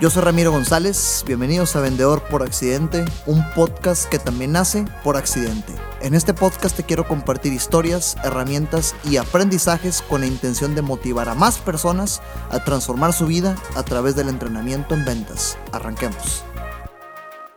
Yo 0.00 0.08
soy 0.08 0.22
Ramiro 0.22 0.50
González, 0.50 1.22
bienvenidos 1.26 1.76
a 1.76 1.80
Vendedor 1.82 2.22
por 2.30 2.42
Accidente, 2.42 3.04
un 3.26 3.44
podcast 3.54 4.08
que 4.08 4.18
también 4.18 4.52
nace 4.52 4.86
por 5.04 5.18
accidente. 5.18 5.74
En 6.00 6.14
este 6.14 6.32
podcast 6.32 6.74
te 6.74 6.84
quiero 6.84 7.06
compartir 7.06 7.52
historias, 7.52 8.16
herramientas 8.24 8.94
y 9.04 9.18
aprendizajes 9.18 10.00
con 10.00 10.22
la 10.22 10.26
intención 10.26 10.74
de 10.74 10.80
motivar 10.80 11.28
a 11.28 11.34
más 11.34 11.58
personas 11.58 12.22
a 12.48 12.64
transformar 12.64 13.12
su 13.12 13.26
vida 13.26 13.58
a 13.76 13.82
través 13.82 14.16
del 14.16 14.30
entrenamiento 14.30 14.94
en 14.94 15.04
ventas. 15.04 15.58
Arranquemos. 15.70 16.44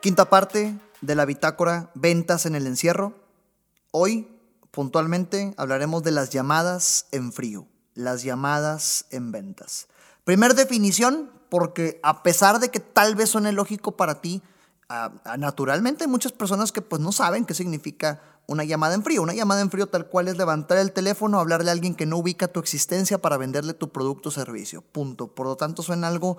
Quinta 0.02 0.25
parte 0.25 0.75
de 1.00 1.16
la 1.16 1.23
bitácora 1.23 1.91
Ventas 1.94 2.46
en 2.46 2.55
el 2.55 2.68
encierro. 2.68 3.14
Hoy, 3.91 4.28
puntualmente, 4.71 5.54
hablaremos 5.55 6.04
de 6.04 6.12
las 6.12 6.30
llamadas 6.30 7.05
en 7.14 7.32
frío, 7.32 7.68
las 7.94 8.21
llamadas 8.21 9.05
en 9.12 9.32
ventas. 9.32 9.88
Primer 10.25 10.55
definición, 10.55 11.32
porque 11.53 11.99
a 12.02 12.23
pesar 12.23 12.59
de 12.59 12.70
que 12.70 12.80
tal 12.80 13.13
vez 13.13 13.30
suene 13.30 13.52
lógico 13.52 13.91
para 13.91 14.21
ti, 14.21 14.41
naturalmente 15.38 16.03
hay 16.03 16.09
muchas 16.09 16.31
personas 16.31 16.71
que 16.71 16.81
pues 16.81 16.99
no 16.99 17.12
saben 17.12 17.45
qué 17.45 17.53
significa 17.53 18.20
una 18.48 18.63
llamada 18.63 18.95
en 18.95 19.03
frío. 19.03 19.21
Una 19.21 19.35
llamada 19.35 19.62
en 19.62 19.70
frío 19.70 19.85
tal 19.85 20.07
cual 20.07 20.29
es 20.29 20.38
levantar 20.38 20.79
el 20.79 20.91
teléfono, 20.91 21.39
hablarle 21.39 21.70
a 21.70 21.73
alguien 21.73 21.93
que 21.93 22.07
no 22.07 22.17
ubica 22.17 22.48
tu 22.48 22.59
existencia 22.59 23.20
para 23.20 23.38
venderle 23.38 23.76
tu 23.76 23.89
producto 23.89 24.29
o 24.29 24.31
servicio. 24.31 24.81
Punto. 24.81 25.27
Por 25.27 25.45
lo 25.45 25.55
tanto, 25.55 25.84
suena 25.84 26.07
algo 26.07 26.38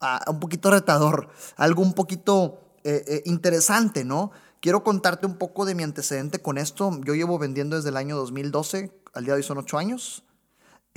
ah, 0.00 0.20
un 0.26 0.40
poquito 0.40 0.72
retador, 0.72 1.28
algo 1.56 1.82
un 1.82 1.94
poquito 1.94 2.58
eh, 2.82 3.04
eh, 3.06 3.22
interesante, 3.24 4.04
¿no? 4.04 4.32
Quiero 4.60 4.82
contarte 4.82 5.26
un 5.26 5.38
poco 5.38 5.64
de 5.64 5.76
mi 5.76 5.84
antecedente 5.84 6.42
con 6.42 6.58
esto. 6.58 6.90
Yo 7.04 7.14
llevo 7.14 7.38
vendiendo 7.38 7.76
desde 7.76 7.90
el 7.90 7.96
año 7.96 8.16
2012, 8.16 8.90
al 9.14 9.24
día 9.26 9.34
de 9.34 9.38
hoy 9.38 9.44
son 9.44 9.58
ocho 9.58 9.78
años. 9.78 10.24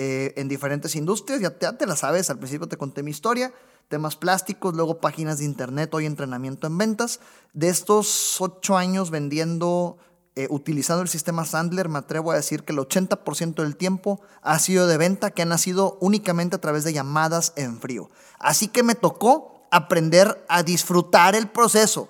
Eh, 0.02 0.34
en 0.38 0.48
diferentes 0.48 0.96
industrias, 0.96 1.42
ya 1.42 1.50
te, 1.50 1.66
ya 1.66 1.74
te 1.74 1.86
la 1.86 1.98
sabes, 1.98 2.30
al 2.30 2.38
principio 2.38 2.70
te 2.70 2.78
conté 2.78 3.04
mi 3.04 3.12
historia, 3.12 3.54
temas 3.90 4.16
plásticos, 4.16 4.74
luego 4.74 5.02
páginas 5.02 5.40
de 5.40 5.44
internet, 5.44 5.94
hoy 5.94 6.06
entrenamiento 6.06 6.68
en 6.68 6.78
ventas. 6.78 7.20
De 7.52 7.68
estos 7.68 8.40
ocho 8.40 8.78
años 8.78 9.12
vendiendo, 9.12 9.98
eh, 10.38 10.48
utilizando 10.50 11.02
el 11.02 11.10
sistema 11.10 11.44
Sandler, 11.44 11.90
me 11.90 12.00
atrevo 12.00 12.32
a 12.32 12.36
decir 12.36 12.64
que 12.64 12.72
el 12.72 12.80
80% 12.80 13.62
del 13.62 13.76
tiempo 13.76 14.22
ha 14.42 14.58
sido 14.60 14.88
de 14.88 14.96
venta 14.96 15.32
que 15.32 15.42
ha 15.42 15.46
nacido 15.46 15.98
únicamente 16.00 16.56
a 16.56 16.62
través 16.62 16.86
de 16.86 16.94
llamadas 16.94 17.52
en 17.58 17.78
frío. 17.82 18.10
Así 18.40 18.70
que 18.70 18.84
me 18.84 18.96
tocó 18.96 19.68
aprender 19.70 20.46
a 20.48 20.64
disfrutar 20.64 21.36
el 21.36 21.50
proceso, 21.50 22.08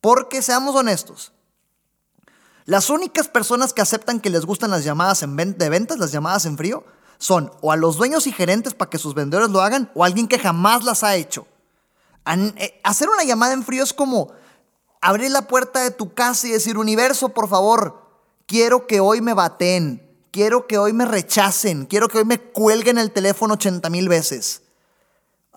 porque 0.00 0.40
seamos 0.40 0.76
honestos, 0.76 1.32
las 2.64 2.90
únicas 2.90 3.26
personas 3.26 3.72
que 3.72 3.82
aceptan 3.82 4.20
que 4.20 4.30
les 4.30 4.44
gustan 4.44 4.70
las 4.70 4.84
llamadas 4.84 5.24
en 5.24 5.34
de 5.34 5.68
ventas, 5.68 5.98
las 5.98 6.12
llamadas 6.12 6.46
en 6.46 6.56
frío, 6.56 6.84
son 7.18 7.52
o 7.60 7.72
a 7.72 7.76
los 7.76 7.96
dueños 7.96 8.26
y 8.26 8.32
gerentes 8.32 8.74
para 8.74 8.90
que 8.90 8.98
sus 8.98 9.14
vendedores 9.14 9.50
lo 9.50 9.60
hagan 9.60 9.90
o 9.94 10.02
a 10.02 10.06
alguien 10.06 10.28
que 10.28 10.38
jamás 10.38 10.84
las 10.84 11.02
ha 11.04 11.16
hecho. 11.16 11.46
Eh, 12.26 12.80
hacer 12.84 13.08
una 13.08 13.24
llamada 13.24 13.54
en 13.54 13.64
frío 13.64 13.82
es 13.82 13.92
como 13.92 14.32
abrir 15.00 15.30
la 15.30 15.42
puerta 15.42 15.82
de 15.82 15.90
tu 15.90 16.14
casa 16.14 16.46
y 16.46 16.50
decir, 16.50 16.76
universo, 16.76 17.30
por 17.30 17.48
favor, 17.48 18.02
quiero 18.46 18.86
que 18.86 19.00
hoy 19.00 19.20
me 19.20 19.34
baten, 19.34 20.06
quiero 20.30 20.66
que 20.66 20.78
hoy 20.78 20.92
me 20.92 21.04
rechacen, 21.04 21.86
quiero 21.86 22.08
que 22.08 22.18
hoy 22.18 22.24
me 22.24 22.38
cuelguen 22.38 22.98
el 22.98 23.12
teléfono 23.12 23.54
80 23.54 23.88
mil 23.90 24.08
veces. 24.08 24.62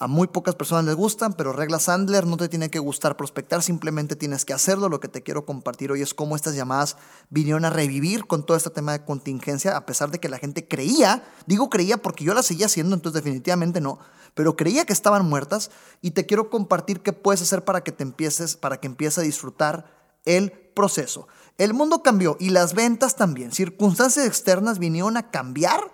A 0.02 0.08
muy 0.08 0.26
pocas 0.26 0.56
personas 0.56 0.86
les 0.86 0.96
gustan, 0.96 1.34
pero 1.34 1.54
regla 1.54 1.78
Sandler 1.78 2.26
no 2.26 2.36
te 2.36 2.50
tiene 2.50 2.72
que 2.72 2.80
gustar 2.80 3.18
prospectar, 3.18 3.62
simplemente 3.62 4.16
tienes 4.16 4.46
que 4.46 4.54
hacerlo. 4.54 4.90
Lo 4.90 5.00
que 5.00 5.08
te 5.08 5.22
quiero 5.22 5.46
compartir 5.46 5.92
hoy 5.92 6.02
es 6.02 6.16
cómo 6.16 6.36
estas 6.36 6.56
llamadas 6.56 6.98
vinieron 7.30 7.66
a 7.66 7.70
revivir 7.70 8.26
con 8.26 8.44
todo 8.44 8.58
este 8.58 8.72
tema 8.72 8.94
de 8.94 9.06
contingencia, 9.06 9.78
a 9.78 9.86
pesar 9.86 10.10
de 10.10 10.20
que 10.20 10.28
la 10.28 10.40
gente 10.40 10.68
creía, 10.68 11.24
digo 11.46 11.70
creía 11.70 11.98
porque 11.98 12.24
yo 12.24 12.34
la 12.34 12.42
seguía 12.42 12.66
haciendo, 12.66 12.96
entonces 12.96 13.24
definitivamente 13.24 13.80
no, 13.80 14.00
pero 14.34 14.56
creía 14.56 14.86
que 14.86 14.94
estaban 14.94 15.30
muertas 15.30 15.70
y 16.02 16.10
te 16.10 16.26
quiero 16.26 16.50
compartir 16.50 17.02
qué 17.02 17.14
puedes 17.14 17.44
hacer 17.44 17.64
para 17.64 17.84
que 17.84 17.92
te 17.92 18.02
empieces, 18.02 18.56
para 18.56 18.80
que 18.80 18.88
empieces 18.88 19.20
a 19.20 19.22
disfrutar 19.22 19.86
el 20.26 20.52
proceso. 20.52 21.28
El 21.60 21.76
mundo 21.76 22.02
cambió 22.02 22.38
y 22.40 22.50
las 22.50 22.74
ventas 22.74 23.18
también. 23.18 23.52
Circunstancias 23.52 24.26
externas 24.26 24.80
vinieron 24.80 25.16
a 25.16 25.30
cambiar 25.30 25.94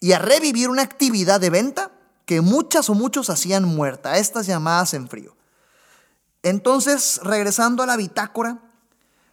y 0.00 0.10
a 0.10 0.18
revivir 0.18 0.70
una 0.70 0.82
actividad 0.82 1.40
de 1.40 1.50
venta 1.50 1.92
que 2.28 2.42
muchas 2.42 2.90
o 2.90 2.94
muchos 2.94 3.30
hacían 3.30 3.64
muerta, 3.64 4.18
estas 4.18 4.46
llamadas 4.46 4.92
en 4.92 5.08
frío. 5.08 5.34
Entonces, 6.42 7.20
regresando 7.24 7.82
a 7.82 7.86
la 7.86 7.96
bitácora, 7.96 8.58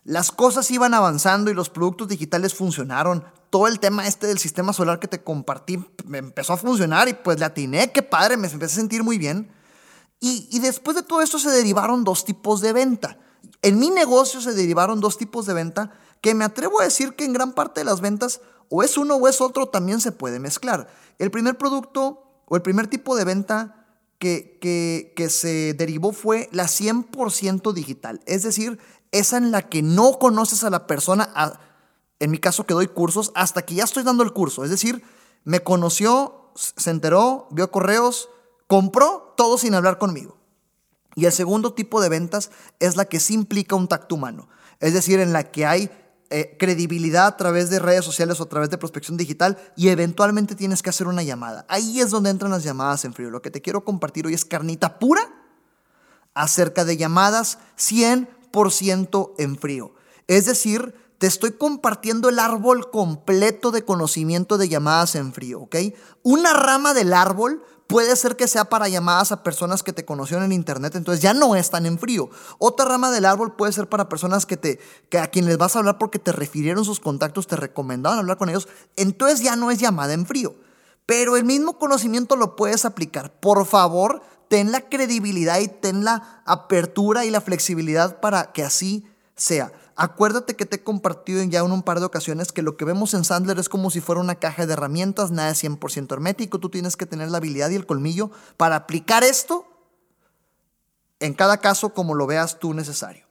las 0.06 0.31
cosas 0.31 0.72
iban 0.72 0.94
avanzando 0.94 1.51
y 1.51 1.53
los 1.53 1.69
productos 1.69 2.07
digitales 2.07 2.53
funcionaron. 2.53 3.25
Todo 3.50 3.67
el 3.67 3.81
tema 3.81 4.07
este 4.07 4.28
del 4.28 4.39
sistema 4.39 4.72
solar 4.72 5.01
que 5.01 5.09
te 5.09 5.22
compartí 5.22 5.85
me 6.05 6.19
empezó 6.19 6.53
a 6.53 6.57
funcionar 6.57 7.09
y 7.09 7.13
pues 7.16 7.38
le 7.38 7.44
atiné, 7.44 7.91
qué 7.91 8.01
padre, 8.01 8.38
me 8.38 8.47
empecé 8.47 8.75
a 8.75 8.78
sentir 8.78 9.03
muy 9.03 9.17
bien. 9.17 9.51
Y, 10.22 10.47
y 10.50 10.59
después 10.59 10.95
de 10.95 11.03
todo 11.03 11.22
esto 11.22 11.38
se 11.38 11.50
derivaron 11.50 12.05
dos 12.05 12.23
tipos 12.23 12.61
de 12.61 12.72
venta. 12.72 13.19
En 13.61 13.78
mi 13.78 13.89
negocio 13.89 14.39
se 14.39 14.53
derivaron 14.53 15.01
dos 15.01 15.17
tipos 15.17 15.45
de 15.45 15.53
venta 15.53 15.91
que 16.22 16.34
me 16.34 16.45
atrevo 16.45 16.79
a 16.79 16.85
decir 16.85 17.17
que 17.17 17.25
en 17.25 17.34
gran 17.34 17.51
parte 17.51 17.81
de 17.81 17.85
las 17.85 18.00
ventas 18.00 18.39
o 18.69 18.84
es 18.84 18.97
uno 18.97 19.16
o 19.16 19.28
es 19.28 19.41
otro, 19.41 19.67
también 19.67 20.00
se 20.00 20.13
puede 20.13 20.39
mezclar. 20.39 20.88
El 21.19 21.29
primer 21.29 21.57
producto 21.57 22.24
o 22.45 22.56
el 22.56 22.61
primer 22.61 22.88
tipo 22.88 23.16
de 23.16 23.25
venta 23.25 23.85
que, 24.19 24.57
que, 25.16 25.29
se 25.29 25.73
derivó 25.73 26.11
fue 26.13 26.50
la 26.51 26.66
100% 26.66 27.73
digital. 27.73 28.22
Es 28.25 28.44
decir, 28.44 28.79
esa 29.11 29.38
en 29.38 29.51
la 29.51 29.63
que 29.63 29.81
no 29.81 30.17
conoces 30.19 30.63
a 30.63 30.69
la 30.69 30.88
persona, 30.88 31.31
en 32.19 32.31
mi 32.31 32.39
caso 32.39 32.66
que 32.66 32.73
doy 32.73 32.88
cursos, 32.88 33.31
hasta 33.35 33.63
que 33.63 33.75
ya 33.75 33.84
estoy 33.84 34.03
dando 34.03 34.23
el 34.23 34.34
curso. 34.34 34.63
Es 34.63 34.69
decir, 34.69 35.03
me 35.44 35.61
conoció, 35.61 36.51
se 36.55 36.89
enteró, 36.89 37.47
vio 37.51 37.72
correos, 37.72 38.29
compró 38.67 39.34
todo 39.38 39.57
sin 39.57 39.75
hablar 39.75 39.97
conmigo. 39.97 40.38
Y 41.16 41.25
el 41.25 41.31
segundo 41.31 41.73
tipo 41.73 42.01
de 42.01 42.09
ventas 42.09 42.51
es 42.79 42.95
la 42.95 43.05
que 43.05 43.19
sí 43.19 43.34
implica 43.34 43.75
un 43.75 43.88
tacto 43.88 44.16
humano. 44.16 44.50
Es 44.79 44.94
decir, 44.94 45.19
en 45.19 45.34
la 45.34 45.51
que 45.51 45.66
hay 45.66 45.89
eh, 46.29 46.55
credibilidad 46.57 47.27
a 47.27 47.37
través 47.37 47.69
de 47.69 47.79
redes 47.79 48.03
sociales 48.03 48.39
o 48.39 48.43
a 48.43 48.49
través 48.49 48.69
de 48.69 48.77
prospección 48.77 49.15
digital 49.15 49.57
y 49.75 49.89
eventualmente 49.89 50.55
tienes 50.55 50.81
que 50.81 50.89
hacer 50.89 51.07
una 51.07 51.21
llamada. 51.21 51.65
Ahí 51.69 51.99
es 51.99 52.09
donde 52.09 52.31
entran 52.31 52.51
las 52.51 52.63
llamadas 52.63 53.05
en 53.05 53.13
frío. 53.13 53.29
Lo 53.29 53.41
que 53.41 53.51
te 53.51 53.61
quiero 53.61 53.85
compartir 53.85 54.25
hoy 54.25 54.33
es 54.33 54.43
carnita 54.43 54.97
pura 54.97 55.21
acerca 56.33 56.83
de 56.83 56.97
llamadas 56.97 57.59
100% 57.77 59.33
en 59.37 59.57
frío. 59.57 59.93
Es 60.27 60.45
decir, 60.45 60.95
te 61.17 61.27
estoy 61.27 61.53
compartiendo 61.53 62.29
el 62.29 62.39
árbol 62.39 62.91
completo 62.91 63.71
de 63.71 63.85
conocimiento 63.85 64.57
de 64.57 64.69
llamadas 64.69 65.15
en 65.15 65.33
frío, 65.33 65.61
¿ok? 65.61 65.75
Una 66.23 66.53
rama 66.53 66.93
del 66.93 67.13
árbol 67.13 67.63
puede 67.87 68.15
ser 68.15 68.35
que 68.35 68.47
sea 68.47 68.65
para 68.65 68.87
llamadas 68.89 69.31
a 69.31 69.43
personas 69.43 69.83
que 69.83 69.93
te 69.93 70.05
conocieron 70.05 70.45
en 70.45 70.51
internet, 70.51 70.95
entonces 70.95 71.21
ya 71.21 71.33
no 71.33 71.55
están 71.55 71.85
en 71.85 71.99
frío. 71.99 72.29
Otra 72.57 72.85
rama 72.85 73.11
del 73.11 73.25
árbol 73.25 73.55
puede 73.55 73.71
ser 73.71 73.87
para 73.87 74.09
personas 74.09 74.45
que 74.45 74.57
te 74.57 74.79
que 75.09 75.19
a 75.19 75.27
quien 75.27 75.45
les 75.45 75.57
vas 75.57 75.75
a 75.75 75.79
hablar 75.79 75.97
porque 75.97 76.19
te 76.19 76.31
refirieron 76.31 76.83
sus 76.83 76.99
contactos, 76.99 77.47
te 77.47 77.55
recomendaron 77.55 78.19
hablar 78.19 78.37
con 78.37 78.49
ellos, 78.49 78.67
entonces 78.95 79.41
ya 79.41 79.55
no 79.55 79.71
es 79.71 79.79
llamada 79.79 80.13
en 80.13 80.25
frío. 80.25 80.55
Pero 81.05 81.37
el 81.37 81.43
mismo 81.43 81.77
conocimiento 81.77 82.35
lo 82.35 82.55
puedes 82.55 82.83
aplicar. 82.83 83.39
Por 83.39 83.65
favor, 83.67 84.23
ten 84.47 84.71
la 84.71 84.89
credibilidad 84.89 85.59
y 85.59 85.67
ten 85.67 86.03
la 86.03 86.41
apertura 86.45 87.25
y 87.25 87.29
la 87.29 87.41
flexibilidad 87.41 88.19
para 88.19 88.51
que 88.51 88.63
así 88.63 89.05
sea. 89.35 89.71
Acuérdate 89.97 90.56
que 90.56 90.66
te 90.66 90.78
he 90.78 90.83
compartido 90.83 91.41
ya 91.44 91.61
en 91.61 91.72
un 91.72 91.81
par 91.81 92.00
de 92.00 92.06
ocasiones 92.06 92.51
que 92.51 92.61
lo 92.61 92.75
que 92.75 92.83
vemos 92.83 93.13
en 93.13 93.23
Sandler 93.23 93.59
es 93.59 93.69
como 93.69 93.89
si 93.89 94.01
fuera 94.01 94.19
una 94.19 94.35
caja 94.35 94.66
de 94.66 94.73
herramientas, 94.73 95.31
nada 95.31 95.51
es 95.51 95.63
100% 95.63 96.11
hermético, 96.11 96.59
tú 96.59 96.69
tienes 96.69 96.97
que 96.97 97.06
tener 97.06 97.31
la 97.31 97.38
habilidad 97.38 97.69
y 97.69 97.75
el 97.75 97.85
colmillo 97.85 98.29
para 98.57 98.75
aplicar 98.75 99.23
esto 99.23 99.66
en 101.22 101.34
cada 101.34 101.59
caso 101.59 101.94
como 101.94 102.13
lo 102.13 102.28
veas 102.28 102.59
tú 102.59 102.73
necesario. 102.73 103.25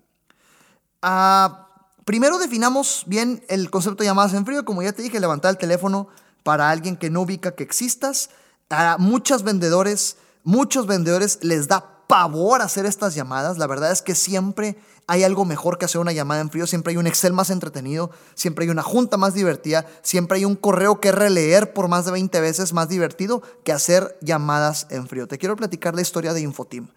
Ah, 1.02 1.68
primero 2.06 2.38
definamos 2.38 3.04
bien 3.06 3.44
el 3.48 3.70
concepto 3.70 4.02
de 4.02 4.08
llamadas 4.08 4.32
en 4.32 4.46
frío, 4.46 4.64
como 4.64 4.82
ya 4.82 4.92
te 4.92 5.02
dije, 5.02 5.20
levantar 5.20 5.50
el 5.50 5.58
teléfono 5.58 6.08
para 6.42 6.70
alguien 6.70 6.96
que 6.96 7.10
no 7.10 7.22
ubica 7.22 7.54
que 7.54 7.62
existas. 7.62 8.30
A 8.70 8.96
muchos 8.98 9.42
vendedores, 9.42 10.16
muchos 10.44 10.86
vendedores 10.86 11.38
les 11.42 11.68
da 11.68 12.06
pavor 12.06 12.62
hacer 12.62 12.86
estas 12.86 13.14
llamadas. 13.14 13.58
La 13.58 13.66
verdad 13.66 13.92
es 13.92 14.02
que 14.02 14.14
siempre 14.14 14.78
hay 15.06 15.22
algo 15.22 15.44
mejor 15.44 15.78
que 15.78 15.84
hacer 15.84 16.00
una 16.00 16.12
llamada 16.12 16.40
en 16.40 16.50
frío. 16.50 16.66
Siempre 16.66 16.92
hay 16.92 16.96
un 16.96 17.06
Excel 17.06 17.32
más 17.32 17.50
entretenido, 17.50 18.10
siempre 18.34 18.64
hay 18.64 18.70
una 18.70 18.82
junta 18.82 19.16
más 19.16 19.34
divertida, 19.34 19.86
siempre 20.02 20.38
hay 20.38 20.44
un 20.44 20.56
correo 20.56 21.00
que 21.00 21.12
releer 21.12 21.72
por 21.72 21.88
más 21.88 22.06
de 22.06 22.12
20 22.12 22.40
veces 22.40 22.72
más 22.72 22.88
divertido 22.88 23.42
que 23.64 23.72
hacer 23.72 24.16
llamadas 24.20 24.86
en 24.90 25.06
frío. 25.06 25.28
Te 25.28 25.38
quiero 25.38 25.56
platicar 25.56 25.94
la 25.94 26.02
historia 26.02 26.32
de 26.32 26.40
Infoteam. 26.40 26.88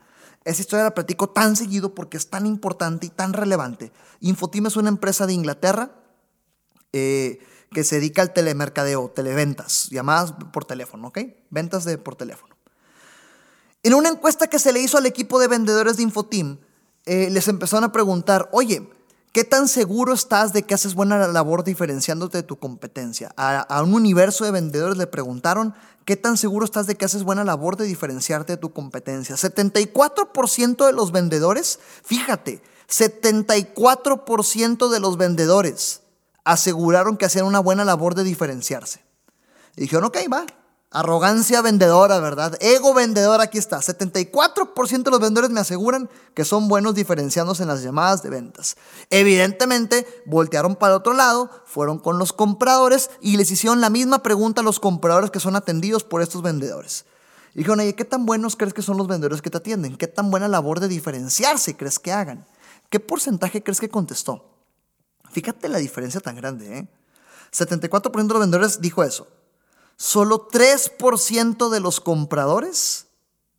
Esa 0.45 0.61
historia 0.61 0.85
la 0.85 0.93
platico 0.93 1.29
tan 1.29 1.57
seguido 1.57 1.93
porque 1.93 2.15
es 2.15 2.29
tan 2.29 2.45
importante 2.45 3.05
y 3.05 3.09
tan 3.09 3.33
relevante. 3.33 3.91
Infoteam 4.21 4.67
es 4.67 4.77
una 4.77 4.89
empresa 4.89 5.27
de 5.27 5.33
Inglaterra 5.33 5.91
eh, 6.93 7.39
que 7.71 7.83
se 7.83 7.95
dedica 7.95 8.21
al 8.21 8.31
telemercadeo, 8.31 9.09
televentas, 9.09 9.89
llamadas 9.89 10.33
por 10.53 10.63
teléfono, 10.63 11.09
¿ok? 11.09 11.19
Ventas 11.49 11.85
por 11.97 12.15
teléfono. 12.15 12.55
En 13.83 13.93
una 13.93 14.09
encuesta 14.09 14.47
que 14.47 14.59
se 14.59 14.71
le 14.71 14.79
hizo 14.79 14.97
al 14.97 15.05
equipo 15.05 15.39
de 15.39 15.47
vendedores 15.47 15.97
de 15.97 16.03
Infoteam, 16.03 16.59
eh, 17.07 17.29
les 17.31 17.47
empezaron 17.47 17.83
a 17.83 17.91
preguntar, 17.91 18.47
oye, 18.51 18.87
¿Qué 19.37 19.43
tan 19.43 19.67
seguro 19.67 20.15
estás 20.15 20.51
de 20.51 20.63
que 20.63 20.73
haces 20.73 20.95
buena 20.95 21.27
labor 21.27 21.63
diferenciándote 21.63 22.39
de 22.39 22.43
tu 22.43 22.57
competencia? 22.57 23.31
A, 23.37 23.83
un 23.83 23.93
universo 23.93 24.45
de 24.45 24.51
vendedores 24.51 24.97
le 24.97 25.05
preguntaron, 25.05 25.75
¿qué 26.05 26.15
tan 26.15 26.37
seguro 26.37 26.65
estás 26.65 26.87
de 26.87 26.95
que 26.95 27.05
haces 27.05 27.21
buena 27.21 27.43
labor 27.43 27.77
de 27.77 27.85
diferenciarte 27.85 28.53
de 28.53 28.57
tu 28.57 28.73
competencia? 28.73 29.35
74% 29.35 30.85
de 30.87 30.91
los 30.91 31.11
vendedores, 31.11 31.79
fíjate, 32.03 32.63
74% 32.89 34.89
de 34.89 34.99
los 34.99 35.17
vendedores 35.17 36.01
aseguraron 36.43 37.15
que 37.15 37.25
hacían 37.25 37.45
una 37.45 37.59
buena 37.59 37.85
labor 37.85 38.15
de 38.15 38.23
diferenciarse. 38.23 39.01
Y 39.75 39.81
dijeron, 39.81 40.05
ok, 40.05 40.17
va, 40.33 40.47
Arrogancia 40.89 41.61
vendedora, 41.61 42.19
¿verdad? 42.19 42.57
Ego 42.61 42.93
vendedor, 42.93 43.41
aquí 43.41 43.57
está. 43.57 43.79
74% 43.79 45.03
de 45.03 45.11
los 45.11 45.19
vendedores 45.19 45.51
me 45.51 45.59
aseguran 45.59 46.09
que 46.33 46.45
son 46.45 46.69
buenos 46.69 46.95
diferenciándose 46.95 47.63
en 47.63 47.67
las 47.67 47.83
llamadas 47.83 48.23
de 48.23 48.29
ventas. 48.29 48.77
Evidentemente, 49.09 50.07
voltearon 50.25 50.77
para 50.77 50.95
otro 50.95 51.11
lado, 51.11 51.51
fueron 51.65 51.99
con 51.99 52.17
los 52.17 52.31
compradores 52.31 53.09
y 53.19 53.35
les 53.35 53.51
hicieron 53.51 53.81
la 53.81 53.89
misma 53.89 54.23
pregunta 54.23 54.61
a 54.61 54.63
los 54.63 54.79
compradores 54.79 55.29
que 55.29 55.41
son 55.41 55.57
atendidos 55.57 56.05
por 56.05 56.21
estos 56.21 56.41
vendedores. 56.41 57.05
Dijeron, 57.53 57.81
oye, 57.81 57.95
¿qué 57.95 58.05
tan 58.05 58.25
buenos 58.25 58.55
crees 58.55 58.73
que 58.73 58.81
son 58.81 58.95
los 58.97 59.07
vendedores 59.07 59.41
que 59.41 59.49
te 59.49 59.57
atienden? 59.57 59.97
¿Qué 59.97 60.07
tan 60.07 60.31
buena 60.31 60.47
labor 60.47 60.79
de 60.79 60.87
diferenciarse 60.87 61.75
crees 61.75 61.99
que 61.99 62.13
hagan? 62.13 62.45
¿Qué 62.89 63.01
porcentaje 63.01 63.61
crees 63.61 63.81
que 63.81 63.89
contestó? 63.89 64.53
Fíjate 65.31 65.67
la 65.67 65.79
diferencia 65.79 66.21
tan 66.21 66.37
grande, 66.37 66.77
¿eh? 66.77 66.87
74% 67.51 68.27
de 68.27 68.33
los 68.33 68.39
vendedores 68.39 68.79
dijo 68.79 69.03
eso. 69.03 69.27
Solo 69.97 70.47
3% 70.47 71.69
de 71.69 71.79
los 71.79 71.99
compradores 71.99 73.07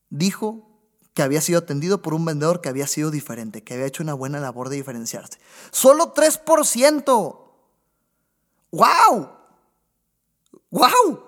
dijo 0.08 0.69
que 1.12 1.23
había 1.23 1.40
sido 1.40 1.58
atendido 1.58 2.00
por 2.00 2.14
un 2.14 2.25
vendedor 2.25 2.61
que 2.61 2.69
había 2.69 2.87
sido 2.87 3.11
diferente, 3.11 3.64
que 3.64 3.75
había 3.75 3.87
hecho 3.87 4.05
una 4.05 4.14
buena 4.14 4.38
labor 4.38 4.69
de 4.69 4.76
diferenciarse. 4.76 5.40
Solo 5.73 6.14
3%. 6.14 7.38
¡Wow! 8.70 9.31
¡Wow! 10.70 11.25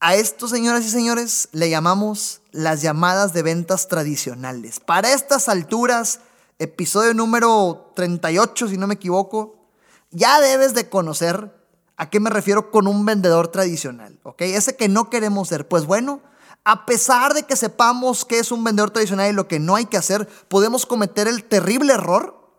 A 0.00 0.14
esto, 0.14 0.48
señoras 0.48 0.84
y 0.86 0.88
señores, 0.88 1.50
le 1.52 1.68
llamamos 1.68 2.40
las 2.50 2.80
llamadas 2.80 3.34
de 3.34 3.42
ventas 3.42 3.88
tradicionales. 3.88 4.80
Para 4.80 5.12
estas 5.12 5.50
alturas, 5.50 6.20
episodio 6.58 7.12
número 7.12 7.92
38, 7.94 8.68
si 8.68 8.78
no 8.78 8.86
me 8.86 8.94
equivoco, 8.94 9.68
ya 10.10 10.40
debes 10.40 10.72
de 10.72 10.88
conocer 10.88 11.61
¿A 11.96 12.10
qué 12.10 12.20
me 12.20 12.30
refiero 12.30 12.70
con 12.70 12.86
un 12.86 13.04
vendedor 13.04 13.48
tradicional? 13.48 14.18
¿Ok? 14.22 14.42
Ese 14.42 14.76
que 14.76 14.88
no 14.88 15.10
queremos 15.10 15.48
ser. 15.48 15.68
Pues 15.68 15.86
bueno, 15.86 16.20
a 16.64 16.86
pesar 16.86 17.34
de 17.34 17.42
que 17.42 17.56
sepamos 17.56 18.24
que 18.24 18.38
es 18.38 18.52
un 18.52 18.64
vendedor 18.64 18.90
tradicional 18.90 19.30
y 19.30 19.34
lo 19.34 19.48
que 19.48 19.58
no 19.58 19.76
hay 19.76 19.86
que 19.86 19.96
hacer, 19.96 20.28
podemos 20.48 20.86
cometer 20.86 21.28
el 21.28 21.44
terrible 21.44 21.94
error, 21.94 22.50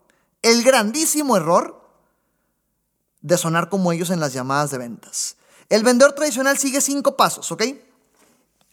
el 0.42 0.62
grandísimo 0.62 1.36
error 1.36 1.82
de 3.22 3.38
sonar 3.38 3.70
como 3.70 3.92
ellos 3.92 4.10
en 4.10 4.20
las 4.20 4.34
llamadas 4.34 4.70
de 4.70 4.78
ventas. 4.78 5.36
El 5.70 5.82
vendedor 5.82 6.12
tradicional 6.12 6.58
sigue 6.58 6.80
cinco 6.80 7.16
pasos, 7.16 7.50
¿ok? 7.50 7.62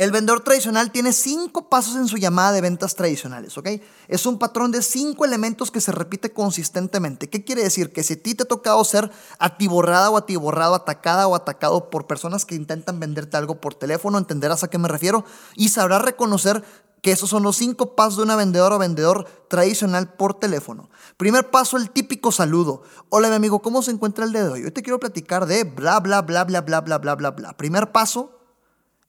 El 0.01 0.09
vendedor 0.09 0.39
tradicional 0.39 0.91
tiene 0.91 1.13
cinco 1.13 1.69
pasos 1.69 1.95
en 1.95 2.07
su 2.07 2.17
llamada 2.17 2.53
de 2.53 2.61
ventas 2.61 2.95
tradicionales, 2.95 3.55
¿ok? 3.59 3.69
Es 4.07 4.25
un 4.25 4.39
patrón 4.39 4.71
de 4.71 4.81
cinco 4.81 5.25
elementos 5.25 5.69
que 5.69 5.79
se 5.79 5.91
repite 5.91 6.33
consistentemente. 6.33 7.29
¿Qué 7.29 7.43
quiere 7.43 7.61
decir? 7.61 7.93
Que 7.93 8.01
si 8.01 8.13
a 8.13 8.19
ti 8.19 8.33
te 8.33 8.41
ha 8.41 8.47
tocado 8.47 8.83
ser 8.83 9.11
atiborrada 9.37 10.09
o 10.09 10.17
atiborrado, 10.17 10.73
atacada 10.73 11.27
o 11.27 11.35
atacado 11.35 11.91
por 11.91 12.07
personas 12.07 12.45
que 12.45 12.55
intentan 12.55 12.99
venderte 12.99 13.37
algo 13.37 13.61
por 13.61 13.75
teléfono, 13.75 14.17
entenderás 14.17 14.63
a 14.63 14.71
qué 14.71 14.79
me 14.79 14.87
refiero 14.87 15.23
y 15.55 15.69
sabrás 15.69 16.01
reconocer 16.01 16.63
que 17.03 17.11
esos 17.11 17.29
son 17.29 17.43
los 17.43 17.57
cinco 17.57 17.95
pasos 17.95 18.17
de 18.17 18.23
una 18.23 18.35
vendedora 18.35 18.77
o 18.77 18.79
vendedor 18.79 19.27
tradicional 19.49 20.13
por 20.13 20.33
teléfono. 20.33 20.89
Primer 21.17 21.51
paso, 21.51 21.77
el 21.77 21.91
típico 21.91 22.31
saludo. 22.31 22.81
Hola, 23.09 23.29
mi 23.29 23.35
amigo, 23.35 23.61
¿cómo 23.61 23.83
se 23.83 23.91
encuentra 23.91 24.25
el 24.25 24.31
día 24.31 24.45
de 24.45 24.49
hoy? 24.49 24.63
Hoy 24.63 24.71
te 24.71 24.81
quiero 24.81 24.99
platicar 24.99 25.45
de 25.45 25.63
bla, 25.63 25.99
bla, 25.99 26.23
bla, 26.23 26.43
bla, 26.43 26.61
bla, 26.61 26.81
bla, 26.81 26.97
bla, 26.97 27.13
bla, 27.13 27.29
bla. 27.29 27.53
Primer 27.55 27.91
paso, 27.91 28.40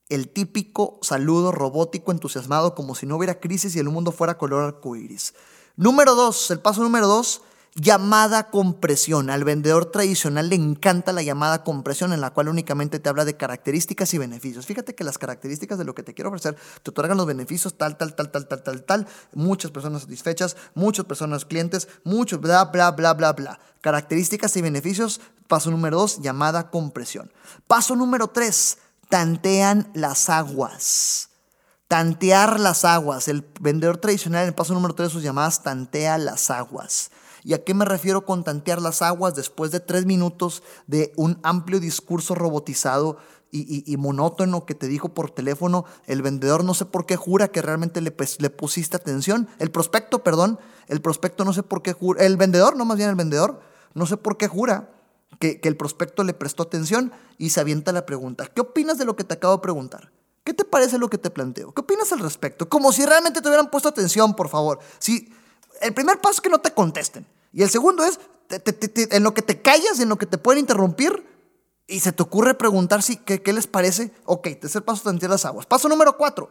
el 0.08 0.28
típico 0.28 0.98
saludo 1.02 1.52
robótico 1.52 2.12
entusiasmado 2.12 2.74
como 2.74 2.94
si 2.94 3.06
no 3.06 3.16
hubiera 3.16 3.40
crisis 3.40 3.74
y 3.76 3.78
el 3.78 3.88
mundo 3.88 4.12
fuera 4.12 4.38
color 4.38 4.64
arcoíris. 4.64 5.34
Número 5.76 6.14
dos, 6.14 6.50
el 6.50 6.60
paso 6.60 6.82
número 6.82 7.06
dos, 7.06 7.42
llamada 7.74 8.50
compresión. 8.50 9.30
Al 9.30 9.44
vendedor 9.44 9.86
tradicional 9.86 10.50
le 10.50 10.56
encanta 10.56 11.12
la 11.12 11.22
llamada 11.22 11.64
compresión 11.64 12.12
en 12.12 12.20
la 12.20 12.30
cual 12.30 12.48
únicamente 12.48 12.98
te 12.98 13.08
habla 13.08 13.24
de 13.24 13.36
características 13.36 14.12
y 14.14 14.18
beneficios. 14.18 14.66
Fíjate 14.66 14.94
que 14.94 15.04
las 15.04 15.18
características 15.18 15.78
de 15.78 15.84
lo 15.84 15.94
que 15.94 16.02
te 16.02 16.14
quiero 16.14 16.28
ofrecer 16.28 16.56
te 16.82 16.90
otorgan 16.90 17.16
los 17.16 17.26
beneficios 17.26 17.78
tal, 17.78 17.96
tal, 17.96 18.14
tal, 18.14 18.30
tal, 18.30 18.46
tal, 18.46 18.62
tal, 18.62 18.82
tal. 18.84 19.06
Muchas 19.32 19.70
personas 19.70 20.02
satisfechas, 20.02 20.56
muchas 20.74 21.06
personas 21.06 21.44
clientes, 21.44 21.88
muchos, 22.04 22.40
bla, 22.40 22.66
bla, 22.66 22.90
bla, 22.90 23.14
bla, 23.14 23.32
bla. 23.32 23.58
Características 23.80 24.56
y 24.56 24.62
beneficios. 24.62 25.20
Paso 25.48 25.70
número 25.70 25.98
dos, 25.98 26.20
llamada 26.20 26.70
compresión. 26.70 27.32
Paso 27.66 27.96
número 27.96 28.28
tres, 28.28 28.78
tantean 29.12 29.90
las 29.92 30.30
aguas. 30.30 31.28
Tantear 31.86 32.58
las 32.58 32.86
aguas. 32.86 33.28
El 33.28 33.46
vendedor 33.60 33.98
tradicional 33.98 34.40
en 34.40 34.48
el 34.48 34.54
paso 34.54 34.72
número 34.72 34.94
3 34.94 35.08
de 35.08 35.12
sus 35.12 35.22
llamadas 35.22 35.62
tantea 35.62 36.16
las 36.16 36.50
aguas. 36.50 37.10
¿Y 37.44 37.52
a 37.52 37.62
qué 37.62 37.74
me 37.74 37.84
refiero 37.84 38.24
con 38.24 38.42
tantear 38.42 38.80
las 38.80 39.02
aguas? 39.02 39.34
Después 39.34 39.70
de 39.70 39.80
tres 39.80 40.06
minutos 40.06 40.62
de 40.86 41.12
un 41.16 41.38
amplio 41.42 41.78
discurso 41.78 42.34
robotizado 42.34 43.18
y, 43.50 43.94
monótono 43.98 44.64
que 44.64 44.74
te 44.74 44.88
dijo 44.88 45.12
por 45.12 45.30
teléfono, 45.30 45.84
el 46.06 46.22
vendedor 46.22 46.64
no 46.64 46.72
sé 46.72 46.86
por 46.86 47.04
qué 47.04 47.16
jura 47.16 47.48
que 47.48 47.60
realmente 47.60 48.00
le, 48.00 48.16
le 48.38 48.48
pusiste 48.48 48.96
atención. 48.96 49.46
El 49.58 49.70
prospecto, 49.70 50.24
perdón, 50.24 50.58
el 50.88 51.02
prospecto 51.02 51.44
no 51.44 51.52
sé 51.52 51.62
por 51.62 51.82
qué 51.82 51.92
jura, 51.92 52.24
el 52.24 52.38
vendedor, 52.38 52.76
no 52.76 52.86
más 52.86 52.96
bien 52.96 53.10
el 53.10 53.16
vendedor, 53.16 53.60
no 53.92 54.06
sé 54.06 54.16
por 54.16 54.38
qué 54.38 54.48
jura 54.48 54.88
que, 55.38 55.60
el 55.62 55.76
prospecto 55.76 56.24
le 56.24 56.34
prestó 56.34 56.62
atención 56.62 57.12
y 57.38 57.50
se 57.50 57.60
avienta 57.60 57.92
la 57.92 58.06
pregunta. 58.06 58.46
¿Qué 58.46 58.60
opinas 58.60 58.98
de 58.98 59.04
lo 59.04 59.16
que 59.16 59.24
te 59.24 59.34
acabo 59.34 59.56
de 59.56 59.62
preguntar? 59.62 60.10
¿Qué 60.44 60.54
te 60.54 60.64
parece 60.64 60.98
lo 60.98 61.08
que 61.08 61.18
te 61.18 61.30
planteo? 61.30 61.72
¿Qué 61.72 61.80
opinas 61.80 62.12
al 62.12 62.18
respecto? 62.18 62.68
Como 62.68 62.92
si 62.92 63.04
realmente 63.04 63.40
te 63.40 63.48
hubieran 63.48 63.70
puesto 63.70 63.88
atención, 63.88 64.34
por 64.34 64.48
favor. 64.48 64.80
Si 64.98 65.32
el 65.80 65.94
primer 65.94 66.20
paso 66.20 66.34
es 66.34 66.40
que 66.40 66.48
no 66.48 66.60
te 66.60 66.72
contesten. 66.72 67.26
Y 67.52 67.62
el 67.62 67.70
segundo 67.70 68.04
es 68.04 68.18
en 68.48 69.22
lo 69.22 69.34
que 69.34 69.42
te 69.42 69.60
callas 69.62 69.98
y 69.98 70.02
en 70.02 70.08
lo 70.08 70.16
que 70.16 70.26
te 70.26 70.38
pueden 70.38 70.60
interrumpir 70.60 71.24
y 71.86 72.00
se 72.00 72.12
te 72.12 72.22
ocurre 72.22 72.54
preguntar 72.54 73.02
si, 73.02 73.16
¿qué, 73.16 73.52
les 73.52 73.66
parece. 73.66 74.12
Ok, 74.24 74.48
tercer 74.60 74.82
paso, 74.82 75.02
tantear 75.02 75.30
las 75.30 75.44
aguas. 75.44 75.66
Paso 75.66 75.88
número 75.88 76.16
cuatro. 76.16 76.48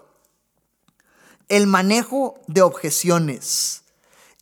El 1.48 1.68
manejo 1.68 2.40
de 2.48 2.62
objeciones. 2.62 3.81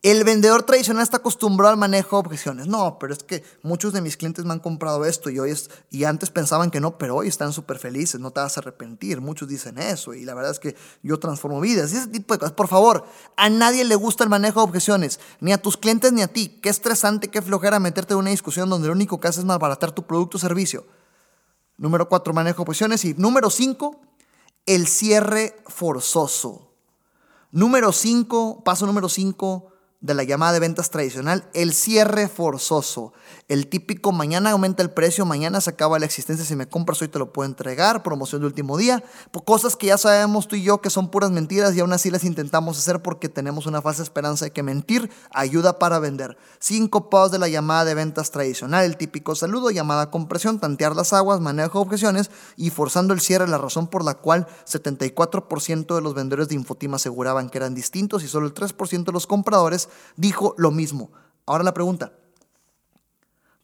El 0.01 0.23
vendedor 0.23 0.63
tradicional 0.63 1.03
está 1.03 1.17
acostumbrado 1.17 1.73
al 1.73 1.77
manejo 1.77 2.15
de 2.15 2.19
objeciones. 2.21 2.67
No, 2.67 2.97
pero 2.99 3.11
es 3.11 3.21
que 3.21 3.43
muchos 3.63 3.91
de 3.91 3.99
mis 3.99 4.15
clientes 4.15 4.45
me 4.45 4.53
han 4.53 4.59
comprado 4.59 5.03
esto 5.03 5.29
y 5.29 5.39
hoy 5.39 5.53
y 5.91 6.05
antes 6.05 6.29
pensaban 6.29 6.71
que 6.71 6.79
no, 6.79 6.97
pero 6.97 7.17
hoy 7.17 7.27
están 7.27 7.51
súper 7.51 7.79
felices, 7.79 8.21
no 8.21 8.31
te 8.31 8.39
vas 8.39 8.55
a 8.55 8.61
arrepentir. 8.61 9.19
Muchos 9.19 9.49
dicen 9.49 9.77
eso 9.77 10.13
y 10.13 10.23
la 10.23 10.33
verdad 10.35 10.53
es 10.53 10.59
que 10.59 10.77
yo 11.03 11.19
transformo 11.19 11.59
vidas 11.59 11.91
y 11.91 11.97
ese 11.97 12.07
tipo 12.07 12.33
de 12.33 12.39
cosas. 12.39 12.53
Por 12.53 12.69
favor, 12.69 13.05
a 13.35 13.49
nadie 13.49 13.83
le 13.83 13.95
gusta 13.95 14.23
el 14.23 14.29
manejo 14.29 14.61
de 14.61 14.67
objeciones, 14.67 15.19
ni 15.41 15.51
a 15.51 15.61
tus 15.61 15.75
clientes 15.75 16.13
ni 16.13 16.21
a 16.21 16.29
ti. 16.29 16.59
Qué 16.61 16.69
estresante, 16.69 17.27
qué 17.27 17.41
flojera 17.41 17.77
meterte 17.81 18.13
en 18.13 18.19
una 18.19 18.29
discusión 18.29 18.69
donde 18.69 18.87
lo 18.87 18.93
único 18.93 19.19
que 19.19 19.27
haces 19.27 19.39
es 19.39 19.45
malbaratar 19.45 19.91
tu 19.91 20.03
producto 20.07 20.37
o 20.37 20.39
servicio. 20.39 20.85
Número 21.75 22.07
cuatro, 22.07 22.33
manejo 22.33 22.59
de 22.59 22.61
objeciones. 22.61 23.03
Y 23.03 23.15
número 23.15 23.49
cinco, 23.49 23.99
el 24.65 24.87
cierre 24.87 25.61
forzoso. 25.67 26.71
Número 27.51 27.91
cinco, 27.91 28.63
paso 28.63 28.85
número 28.85 29.09
cinco 29.09 29.73
de 30.01 30.13
la 30.13 30.23
llamada 30.23 30.53
de 30.53 30.59
ventas 30.61 30.91
tradicional, 30.91 31.49
el 31.53 31.73
cierre 31.73 32.29
forzoso. 32.29 33.11
El 33.49 33.67
típico 33.67 34.13
mañana 34.13 34.51
aumenta 34.51 34.81
el 34.81 34.91
precio, 34.91 35.25
mañana 35.25 35.59
se 35.59 35.71
acaba 35.71 35.99
la 35.99 36.05
existencia, 36.05 36.45
si 36.45 36.55
me 36.55 36.69
compras 36.69 37.01
hoy 37.01 37.09
te 37.09 37.19
lo 37.19 37.33
puedo 37.33 37.49
entregar, 37.49 38.01
promoción 38.01 38.39
de 38.39 38.47
último 38.47 38.77
día, 38.77 39.03
cosas 39.43 39.75
que 39.75 39.87
ya 39.87 39.97
sabemos 39.97 40.47
tú 40.47 40.55
y 40.55 40.63
yo 40.63 40.79
que 40.79 40.89
son 40.89 41.09
puras 41.09 41.31
mentiras 41.31 41.75
y 41.75 41.81
aún 41.81 41.91
así 41.91 42.09
las 42.11 42.23
intentamos 42.23 42.77
hacer 42.77 43.01
porque 43.01 43.27
tenemos 43.27 43.65
una 43.65 43.81
falsa 43.81 44.01
esperanza 44.01 44.45
de 44.45 44.51
que 44.51 44.63
mentir 44.63 45.09
ayuda 45.31 45.79
para 45.79 45.99
vender. 45.99 46.37
Cinco 46.59 47.09
pasos 47.09 47.31
de 47.31 47.39
la 47.39 47.49
llamada 47.49 47.83
de 47.83 47.95
ventas 47.95 48.31
tradicional, 48.31 48.85
el 48.85 48.95
típico 48.95 49.35
saludo, 49.35 49.69
llamada 49.69 50.11
compresión, 50.11 50.59
tantear 50.59 50.95
las 50.95 51.11
aguas, 51.11 51.41
manejo 51.41 51.79
de 51.79 51.85
objeciones 51.85 52.31
y 52.55 52.69
forzando 52.69 53.13
el 53.13 53.19
cierre, 53.19 53.47
la 53.47 53.57
razón 53.57 53.87
por 53.87 54.05
la 54.05 54.13
cual 54.13 54.47
74% 54.65 55.95
de 55.95 56.01
los 56.01 56.13
vendedores 56.13 56.47
de 56.47 56.55
Infotima 56.55 56.95
aseguraban 56.95 57.49
que 57.49 57.57
eran 57.57 57.75
distintos 57.75 58.23
y 58.23 58.29
solo 58.29 58.47
el 58.47 58.53
3% 58.53 59.03
de 59.03 59.11
los 59.11 59.27
compradores 59.27 59.88
dijo 60.15 60.55
lo 60.57 60.71
mismo. 60.71 61.11
Ahora 61.45 61.63
la 61.63 61.73
pregunta, 61.73 62.13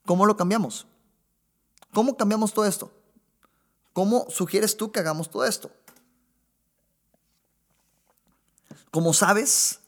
¿cómo 0.05 0.25
lo 0.25 0.38
cambiamos? 0.38 0.88
¿Cómo 1.94 2.17
cambiamos 2.17 2.53
todo 2.53 2.65
esto? 2.65 2.91
¿Cómo 3.94 4.25
sugieres 4.29 4.75
tú 4.75 4.91
que 4.91 5.00
hagamos 5.00 5.29
todo 5.29 5.46
esto? 5.46 5.72
Como 8.91 9.13
sabes, 9.13 9.79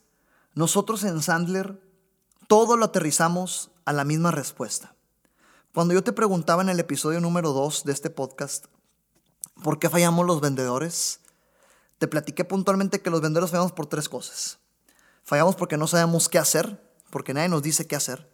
nosotros 0.54 1.04
en 1.04 1.22
Sandler 1.22 1.82
todo 2.48 2.78
lo 2.78 2.86
aterrizamos 2.86 3.72
a 3.86 3.94
la 3.94 4.04
misma 4.04 4.32
respuesta. 4.32 4.96
Cuando 5.74 5.94
yo 5.94 6.04
te 6.04 6.14
preguntaba 6.14 6.62
en 6.62 6.70
el 6.70 6.80
episodio 6.80 7.20
número 7.22 7.54
2 7.54 7.84
de 7.84 7.92
este 7.92 8.10
podcast, 8.10 8.66
¿por 9.64 9.80
qué 9.80 9.90
fallamos 9.90 10.26
los 10.26 10.42
vendedores? 10.42 11.20
Te 12.00 12.08
platiqué 12.08 12.46
puntualmente 12.46 13.02
que 13.02 13.10
los 13.10 13.22
vendedores 13.22 13.52
fallamos 13.52 13.74
por 13.74 13.88
tres 13.88 14.10
cosas. 14.10 14.60
Fallamos 15.28 15.58
porque 15.58 15.76
no 15.76 15.88
sabemos 15.88 16.30
qué 16.30 16.40
hacer, 16.40 16.82
porque 17.10 17.34
nadie 17.34 17.50
nos 17.50 17.62
dice 17.62 17.86
qué 17.86 17.98
hacer. 17.98 18.32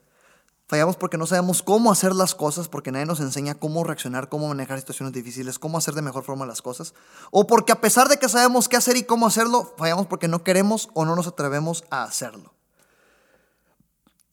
Fallamos 0.68 0.96
porque 0.96 1.18
no 1.18 1.26
sabemos 1.26 1.64
cómo 1.64 1.92
hacer 1.92 2.14
las 2.14 2.36
cosas, 2.36 2.68
porque 2.68 2.92
nadie 2.92 3.08
nos 3.08 3.20
enseña 3.20 3.56
cómo 3.56 3.84
reaccionar, 3.84 4.30
cómo 4.30 4.48
manejar 4.48 4.78
situaciones 4.78 5.12
difíciles, 5.12 5.58
cómo 5.58 5.80
hacer 5.80 5.96
de 5.96 6.04
mejor 6.04 6.24
forma 6.24 6.46
las 6.46 6.62
cosas. 6.62 6.94
O 7.32 7.48
porque 7.48 7.72
a 7.72 7.82
pesar 7.82 8.10
de 8.10 8.18
que 8.18 8.30
sabemos 8.30 8.70
qué 8.70 8.78
hacer 8.78 8.96
y 8.96 9.06
cómo 9.06 9.26
hacerlo, 9.26 9.74
fallamos 9.76 10.06
porque 10.06 10.28
no 10.28 10.44
queremos 10.44 10.90
o 10.94 11.04
no 11.04 11.16
nos 11.16 11.26
atrevemos 11.26 11.84
a 11.90 12.04
hacerlo. 12.04 12.54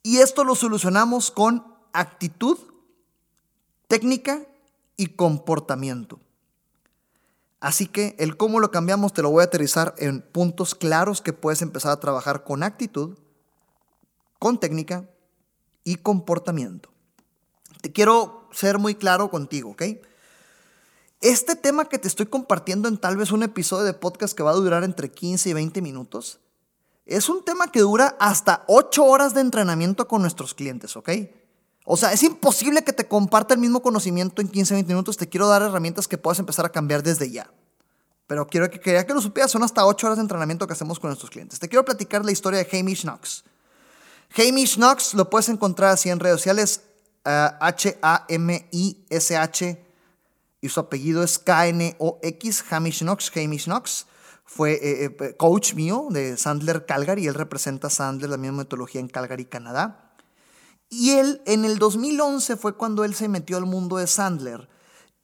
Y 0.03 0.19
esto 0.19 0.45
lo 0.45 0.55
solucionamos 0.55 1.31
con 1.31 1.65
actitud, 1.95 2.59
técnica 3.89 4.43
y 4.99 5.07
comportamiento. 5.07 6.21
Así 7.61 7.87
que 7.87 8.17
el 8.19 8.39
cómo 8.39 8.59
lo 8.59 8.71
cambiamos 8.71 9.13
te 9.13 9.23
lo 9.23 9.31
voy 9.31 9.43
a 9.43 9.45
aterrizar 9.45 9.95
en 9.99 10.23
puntos 10.23 10.75
claros 10.75 11.21
que 11.21 11.35
puedes 11.35 11.61
empezar 11.61 11.93
a 11.93 12.01
trabajar 12.01 12.43
con 12.43 12.63
actitud, 12.63 13.19
con 14.39 14.59
técnica 14.59 15.09
y 15.85 15.97
comportamiento. 15.97 16.91
Te 17.83 17.93
quiero 17.93 18.49
ser 18.51 18.79
muy 18.79 18.95
claro 18.95 19.31
contigo, 19.31 19.71
¿ok? 19.71 19.83
Este 21.21 21.55
tema 21.55 21.85
que 21.85 21.99
te 21.99 22.09
estoy 22.09 22.27
compartiendo 22.27 22.89
en 22.89 22.97
tal 22.97 23.19
vez 23.19 23.31
un 23.31 23.43
episodio 23.43 23.85
de 23.85 23.93
podcast 23.93 24.35
que 24.35 24.43
va 24.43 24.53
a 24.53 24.55
durar 24.55 24.83
entre 24.83 25.11
15 25.11 25.51
y 25.51 25.53
20 25.53 25.83
minutos, 25.83 26.41
es 27.05 27.29
un 27.29 27.45
tema 27.45 27.71
que 27.71 27.81
dura 27.81 28.17
hasta 28.19 28.65
8 28.69 29.05
horas 29.05 29.35
de 29.35 29.43
entrenamiento 29.43 30.09
con 30.09 30.23
nuestros 30.23 30.55
clientes, 30.55 30.97
¿ok? 30.97 31.11
O 31.93 31.97
sea, 31.97 32.13
es 32.13 32.23
imposible 32.23 32.85
que 32.85 32.93
te 32.93 33.09
comparta 33.09 33.53
el 33.53 33.59
mismo 33.59 33.83
conocimiento 33.83 34.41
en 34.41 34.47
15, 34.47 34.75
20 34.75 34.93
minutos. 34.93 35.17
Te 35.17 35.29
quiero 35.29 35.49
dar 35.49 35.61
herramientas 35.63 36.07
que 36.07 36.19
puedas 36.19 36.39
empezar 36.39 36.65
a 36.65 36.69
cambiar 36.69 37.03
desde 37.03 37.29
ya. 37.29 37.51
Pero 38.29 38.47
quiero 38.47 38.71
que, 38.71 38.79
quería 38.79 39.05
que 39.05 39.13
lo 39.13 39.21
supieras, 39.21 39.51
son 39.51 39.65
hasta 39.65 39.85
8 39.85 40.07
horas 40.07 40.19
de 40.19 40.23
entrenamiento 40.23 40.69
que 40.69 40.75
hacemos 40.75 41.01
con 41.01 41.11
nuestros 41.11 41.33
clientes. 41.33 41.59
Te 41.59 41.69
quiero 41.69 41.85
platicar 41.85 42.25
la 42.25 42.31
historia 42.31 42.63
de 42.63 42.79
Hamish 42.79 43.03
Knox. 43.03 43.43
Hamish 44.37 44.77
Knox 44.77 45.15
lo 45.15 45.29
puedes 45.29 45.49
encontrar 45.49 45.91
así 45.91 46.11
en 46.11 46.21
redes 46.21 46.37
sociales, 46.37 46.83
H-A-M-I-S-H, 47.25 48.09
eh, 49.69 49.85
y 50.61 50.69
su 50.69 50.79
apellido 50.79 51.25
es 51.25 51.41
K-N-O-X, 51.41 52.65
Hamish 52.71 53.01
Knox, 53.01 53.33
Hamish 53.37 53.65
Knox. 53.65 54.07
Fue 54.45 54.75
eh, 54.75 55.17
eh, 55.19 55.35
coach 55.37 55.75
mío 55.75 56.07
de 56.11 56.37
Sandler 56.37 56.87
Calgary, 56.87 57.27
él 57.27 57.35
representa 57.35 57.89
a 57.89 57.91
Sandler, 57.91 58.31
la 58.31 58.37
misma 58.37 58.59
metodología 58.59 59.01
en 59.01 59.09
Calgary, 59.09 59.47
Canadá. 59.47 60.10
Y 60.91 61.13
él, 61.13 61.41
en 61.47 61.65
el 61.65 61.79
2011 61.79 62.57
fue 62.57 62.77
cuando 62.77 63.05
él 63.05 63.15
se 63.15 63.29
metió 63.29 63.57
al 63.57 63.65
mundo 63.65 63.97
de 63.97 64.09
Sandler. 64.09 64.69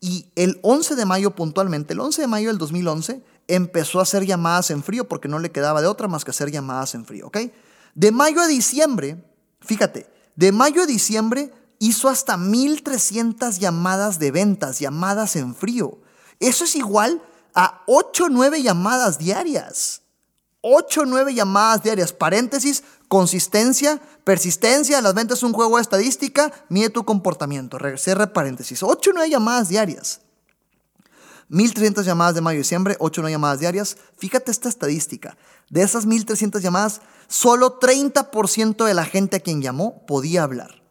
Y 0.01 0.31
el 0.37 0.61
11 0.63 0.95
de 0.95 1.05
mayo 1.05 1.33
puntualmente, 1.33 1.93
el 1.93 2.01
11 2.01 2.23
de 2.23 2.29
mayo 2.29 2.49
del 2.49 2.59
2011, 2.59 3.23
empezó 3.49 3.99
a 3.99 4.03
hacer 4.03 4.25
llamadas 4.25 4.71
en 4.71 4.83
frío 4.83 5.09
porque 5.09 5.29
no 5.29 5.41
le 5.41 5.51
quedaba 5.51 5.81
de 5.81 5.89
otra 5.89 6.07
más 6.07 6.25
que 6.25 6.31
hacer 6.31 6.51
llamadas 6.51 6.95
en 6.95 7.05
frío, 7.05 7.27
¿ok? 7.27 7.39
De 7.95 8.13
mayo 8.13 8.41
a 8.41 8.47
diciembre, 8.47 9.25
fíjate, 9.61 10.09
de 10.37 10.53
mayo 10.53 10.83
a 10.83 10.87
diciembre 10.87 11.53
hizo 11.79 12.09
hasta 12.09 12.37
1300 12.37 13.59
llamadas 13.59 14.19
de 14.19 14.31
ventas, 14.31 14.79
llamadas 14.79 15.35
en 15.37 15.55
frío. 15.55 15.99
Eso 16.41 16.65
es 16.65 16.77
igual 16.77 17.23
a 17.55 17.83
8 17.87 18.25
o 18.25 18.29
9 18.29 18.63
llamadas 18.63 19.19
diarias. 19.19 20.03
8 20.61 21.03
o 21.03 21.07
9 21.07 21.35
llamadas 21.35 21.83
diarias. 21.83 22.13
Paréntesis, 22.13 22.85
consistencia, 23.09 24.01
persistencia. 24.25 25.01
Las 25.01 25.15
ventas 25.15 25.39
es 25.39 25.43
un 25.43 25.53
juego 25.53 25.77
de 25.77 25.83
estadística. 25.83 26.53
Mide 26.69 26.91
tu 26.91 27.05
comportamiento. 27.05 27.79
Cierre 27.97 28.27
paréntesis. 28.29 28.83
8 28.83 29.11
o 29.11 29.13
9 29.15 29.31
llamadas 29.31 29.69
diarias. 29.69 30.21
1300 31.49 32.05
llamadas 32.05 32.35
de 32.35 32.41
mayo 32.41 32.57
y 32.57 32.63
diciembre, 32.63 32.97
8 32.99 33.21
o 33.21 33.23
9 33.23 33.33
llamadas 33.33 33.61
diarias. 33.61 33.97
Fíjate 34.19 34.51
esta 34.51 34.69
estadística. 34.69 35.37
De 35.71 35.83
esas 35.83 36.07
1300 36.07 36.61
llamadas, 36.61 37.01
solo 37.29 37.79
30% 37.79 38.85
de 38.85 38.95
la 38.95 39.05
gente 39.05 39.37
a 39.37 39.41
quien 39.41 39.63
llamó 39.63 40.05
podía 40.07 40.43
hablar. 40.43 40.83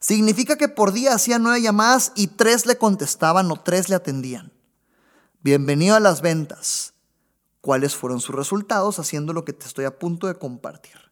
Significa 0.00 0.56
que 0.56 0.68
por 0.68 0.92
día 0.92 1.14
hacía 1.14 1.38
9 1.38 1.62
llamadas 1.62 2.12
y 2.14 2.28
3 2.28 2.66
le 2.66 2.78
contestaban 2.78 3.50
o 3.50 3.56
3 3.56 3.88
le 3.88 3.96
atendían. 3.96 4.52
Bienvenido 5.40 5.96
a 5.96 6.00
las 6.00 6.20
ventas. 6.20 6.92
¿Cuáles 7.60 7.96
fueron 7.96 8.20
sus 8.20 8.34
resultados 8.34 8.98
haciendo 8.98 9.32
lo 9.32 9.44
que 9.44 9.52
te 9.52 9.66
estoy 9.66 9.84
a 9.86 9.98
punto 9.98 10.26
de 10.26 10.36
compartir? 10.36 11.07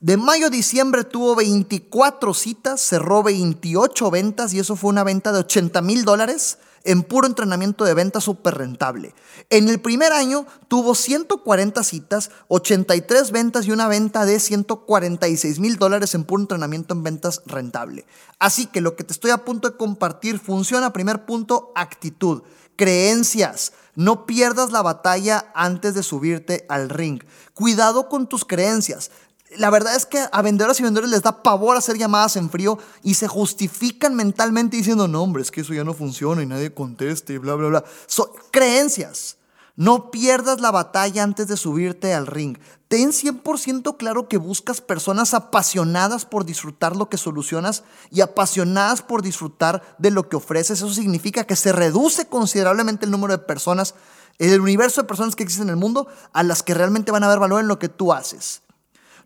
De 0.00 0.16
mayo 0.16 0.46
a 0.46 0.50
diciembre 0.50 1.04
tuvo 1.04 1.36
24 1.36 2.32
citas, 2.32 2.80
cerró 2.80 3.22
28 3.22 4.10
ventas 4.10 4.54
y 4.54 4.58
eso 4.58 4.74
fue 4.74 4.88
una 4.88 5.04
venta 5.04 5.30
de 5.30 5.40
80 5.40 5.82
mil 5.82 6.06
dólares 6.06 6.56
en 6.84 7.02
puro 7.02 7.26
entrenamiento 7.26 7.84
de 7.84 7.92
venta 7.92 8.22
súper 8.22 8.54
rentable. 8.54 9.14
En 9.50 9.68
el 9.68 9.78
primer 9.78 10.14
año 10.14 10.46
tuvo 10.68 10.94
140 10.94 11.84
citas, 11.84 12.30
83 12.48 13.30
ventas 13.30 13.66
y 13.66 13.72
una 13.72 13.88
venta 13.88 14.24
de 14.24 14.40
146 14.40 15.58
mil 15.58 15.76
dólares 15.76 16.14
en 16.14 16.24
puro 16.24 16.44
entrenamiento 16.44 16.94
en 16.94 17.02
ventas 17.02 17.42
rentable. 17.44 18.06
Así 18.38 18.64
que 18.64 18.80
lo 18.80 18.96
que 18.96 19.04
te 19.04 19.12
estoy 19.12 19.32
a 19.32 19.44
punto 19.44 19.68
de 19.68 19.76
compartir 19.76 20.38
funciona. 20.38 20.94
Primer 20.94 21.26
punto, 21.26 21.72
actitud, 21.74 22.42
creencias. 22.76 23.74
No 23.96 24.24
pierdas 24.24 24.72
la 24.72 24.80
batalla 24.80 25.52
antes 25.54 25.92
de 25.92 26.02
subirte 26.02 26.64
al 26.70 26.88
ring. 26.88 27.22
Cuidado 27.52 28.08
con 28.08 28.28
tus 28.28 28.46
creencias 28.46 29.10
la 29.56 29.70
verdad 29.70 29.96
es 29.96 30.06
que 30.06 30.24
a 30.30 30.42
vendedores 30.42 30.78
y 30.80 30.82
vendedores 30.82 31.10
les 31.10 31.22
da 31.22 31.42
pavor 31.42 31.76
hacer 31.76 31.98
llamadas 31.98 32.36
en 32.36 32.50
frío 32.50 32.78
y 33.02 33.14
se 33.14 33.28
justifican 33.28 34.14
mentalmente 34.14 34.76
diciendo, 34.76 35.08
no, 35.08 35.22
hombre, 35.22 35.42
es 35.42 35.50
que 35.50 35.62
eso 35.62 35.74
ya 35.74 35.84
no 35.84 35.94
funciona 35.94 36.42
y 36.42 36.46
nadie 36.46 36.72
conteste 36.72 37.34
y 37.34 37.38
bla, 37.38 37.54
bla, 37.54 37.68
bla. 37.68 37.84
Son 38.06 38.28
creencias. 38.50 39.36
No 39.76 40.10
pierdas 40.10 40.60
la 40.60 40.70
batalla 40.70 41.22
antes 41.22 41.48
de 41.48 41.56
subirte 41.56 42.12
al 42.12 42.26
ring. 42.26 42.58
Ten 42.88 43.12
100% 43.12 43.96
claro 43.96 44.28
que 44.28 44.36
buscas 44.36 44.80
personas 44.80 45.32
apasionadas 45.32 46.26
por 46.26 46.44
disfrutar 46.44 46.96
lo 46.96 47.08
que 47.08 47.16
solucionas 47.16 47.84
y 48.10 48.20
apasionadas 48.20 49.00
por 49.00 49.22
disfrutar 49.22 49.82
de 49.98 50.10
lo 50.10 50.28
que 50.28 50.36
ofreces. 50.36 50.78
Eso 50.78 50.92
significa 50.92 51.44
que 51.44 51.56
se 51.56 51.72
reduce 51.72 52.26
considerablemente 52.26 53.06
el 53.06 53.10
número 53.10 53.32
de 53.32 53.44
personas, 53.44 53.94
el 54.38 54.60
universo 54.60 55.00
de 55.00 55.08
personas 55.08 55.34
que 55.34 55.44
existen 55.44 55.68
en 55.68 55.74
el 55.74 55.76
mundo, 55.76 56.08
a 56.32 56.42
las 56.42 56.62
que 56.62 56.74
realmente 56.74 57.12
van 57.12 57.24
a 57.24 57.28
ver 57.28 57.38
valor 57.38 57.60
en 57.60 57.68
lo 57.68 57.78
que 57.78 57.88
tú 57.88 58.12
haces. 58.12 58.62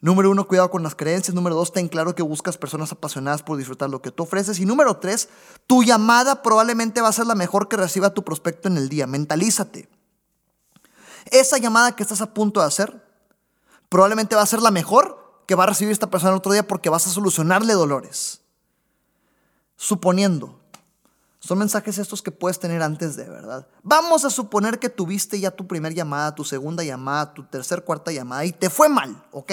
Número 0.00 0.30
uno, 0.30 0.46
cuidado 0.46 0.70
con 0.70 0.82
las 0.82 0.94
creencias. 0.94 1.34
Número 1.34 1.56
dos, 1.56 1.72
ten 1.72 1.88
claro 1.88 2.14
que 2.14 2.22
buscas 2.22 2.58
personas 2.58 2.92
apasionadas 2.92 3.42
por 3.42 3.56
disfrutar 3.56 3.90
lo 3.90 4.02
que 4.02 4.10
tú 4.10 4.24
ofreces. 4.24 4.58
Y 4.58 4.66
número 4.66 4.96
tres, 4.98 5.28
tu 5.66 5.82
llamada 5.82 6.42
probablemente 6.42 7.00
va 7.00 7.08
a 7.08 7.12
ser 7.12 7.26
la 7.26 7.34
mejor 7.34 7.68
que 7.68 7.76
reciba 7.76 8.14
tu 8.14 8.24
prospecto 8.24 8.68
en 8.68 8.76
el 8.76 8.88
día. 8.88 9.06
Mentalízate. 9.06 9.88
Esa 11.30 11.58
llamada 11.58 11.96
que 11.96 12.02
estás 12.02 12.20
a 12.20 12.34
punto 12.34 12.60
de 12.60 12.66
hacer 12.66 13.02
probablemente 13.88 14.36
va 14.36 14.42
a 14.42 14.46
ser 14.46 14.60
la 14.60 14.70
mejor 14.70 15.42
que 15.46 15.54
va 15.54 15.64
a 15.64 15.68
recibir 15.68 15.92
esta 15.92 16.10
persona 16.10 16.32
el 16.32 16.38
otro 16.38 16.52
día 16.52 16.66
porque 16.66 16.90
vas 16.90 17.06
a 17.06 17.10
solucionarle 17.10 17.72
dolores. 17.74 18.40
Suponiendo, 19.76 20.58
son 21.40 21.58
mensajes 21.58 21.98
estos 21.98 22.22
que 22.22 22.30
puedes 22.30 22.58
tener 22.58 22.82
antes 22.82 23.16
de, 23.16 23.28
¿verdad? 23.28 23.66
Vamos 23.82 24.24
a 24.24 24.30
suponer 24.30 24.78
que 24.78 24.88
tuviste 24.88 25.38
ya 25.38 25.50
tu 25.50 25.66
primera 25.66 25.94
llamada, 25.94 26.34
tu 26.34 26.44
segunda 26.44 26.82
llamada, 26.82 27.34
tu 27.34 27.44
tercer, 27.44 27.84
cuarta 27.84 28.12
llamada 28.12 28.44
y 28.46 28.52
te 28.52 28.70
fue 28.70 28.88
mal, 28.88 29.22
¿ok? 29.30 29.52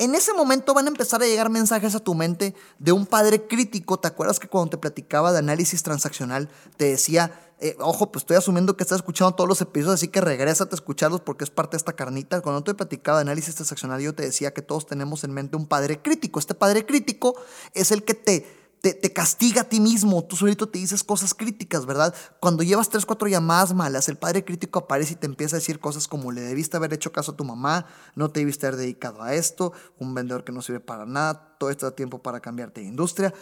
En 0.00 0.14
ese 0.14 0.32
momento 0.32 0.72
van 0.72 0.86
a 0.86 0.88
empezar 0.88 1.20
a 1.20 1.26
llegar 1.26 1.50
mensajes 1.50 1.94
a 1.94 2.00
tu 2.00 2.14
mente 2.14 2.54
de 2.78 2.90
un 2.90 3.04
padre 3.04 3.46
crítico. 3.46 4.00
¿Te 4.00 4.08
acuerdas 4.08 4.40
que 4.40 4.48
cuando 4.48 4.70
te 4.70 4.78
platicaba 4.78 5.30
de 5.30 5.40
análisis 5.40 5.82
transaccional 5.82 6.48
te 6.78 6.86
decía, 6.86 7.52
eh, 7.60 7.76
ojo, 7.80 8.10
pues 8.10 8.22
estoy 8.22 8.38
asumiendo 8.38 8.78
que 8.78 8.82
estás 8.82 9.00
escuchando 9.00 9.34
todos 9.34 9.46
los 9.46 9.60
episodios, 9.60 9.96
así 9.96 10.08
que 10.08 10.22
regrésate 10.22 10.74
a 10.74 10.76
escucharlos 10.76 11.20
porque 11.20 11.44
es 11.44 11.50
parte 11.50 11.72
de 11.72 11.76
esta 11.76 11.92
carnita. 11.92 12.40
Cuando 12.40 12.64
te 12.64 12.72
platicaba 12.72 13.18
de 13.18 13.22
análisis 13.24 13.54
transaccional, 13.54 14.00
yo 14.00 14.14
te 14.14 14.22
decía 14.22 14.54
que 14.54 14.62
todos 14.62 14.86
tenemos 14.86 15.22
en 15.22 15.32
mente 15.32 15.58
un 15.58 15.66
padre 15.66 16.00
crítico. 16.00 16.38
Este 16.38 16.54
padre 16.54 16.86
crítico 16.86 17.34
es 17.74 17.90
el 17.90 18.02
que 18.02 18.14
te 18.14 18.59
te, 18.80 19.12
castiga 19.12 19.62
a 19.62 19.64
ti 19.64 19.78
mismo, 19.78 20.24
tú 20.24 20.36
solito 20.36 20.68
te 20.68 20.78
dices 20.78 21.04
cosas 21.04 21.34
críticas, 21.34 21.84
¿verdad? 21.84 22.14
Cuando 22.40 22.62
llevas 22.62 22.88
tres, 22.88 23.04
cuatro 23.04 23.28
llamadas 23.28 23.74
malas, 23.74 24.08
el 24.08 24.16
padre 24.16 24.44
crítico 24.44 24.78
aparece 24.78 25.12
y 25.12 25.16
te 25.16 25.26
empieza 25.26 25.56
a 25.56 25.58
decir 25.58 25.80
cosas 25.80 26.08
como 26.08 26.32
le 26.32 26.40
debiste 26.40 26.76
haber 26.76 26.94
hecho 26.94 27.12
caso 27.12 27.32
a 27.32 27.36
tu 27.36 27.44
mamá, 27.44 27.86
no 28.14 28.30
te 28.30 28.40
debiste 28.40 28.66
haber 28.66 28.78
dedicado 28.80 29.22
a 29.22 29.34
esto, 29.34 29.72
un 29.98 30.14
vendedor 30.14 30.44
que 30.44 30.52
no 30.52 30.62
sirve 30.62 30.80
para 30.80 31.04
nada, 31.04 31.56
todo 31.58 31.68
este 31.70 31.90
tiempo 31.92 32.22
para 32.22 32.40
cambiarte 32.40 32.80
de 32.80 32.86
industria. 32.86 33.34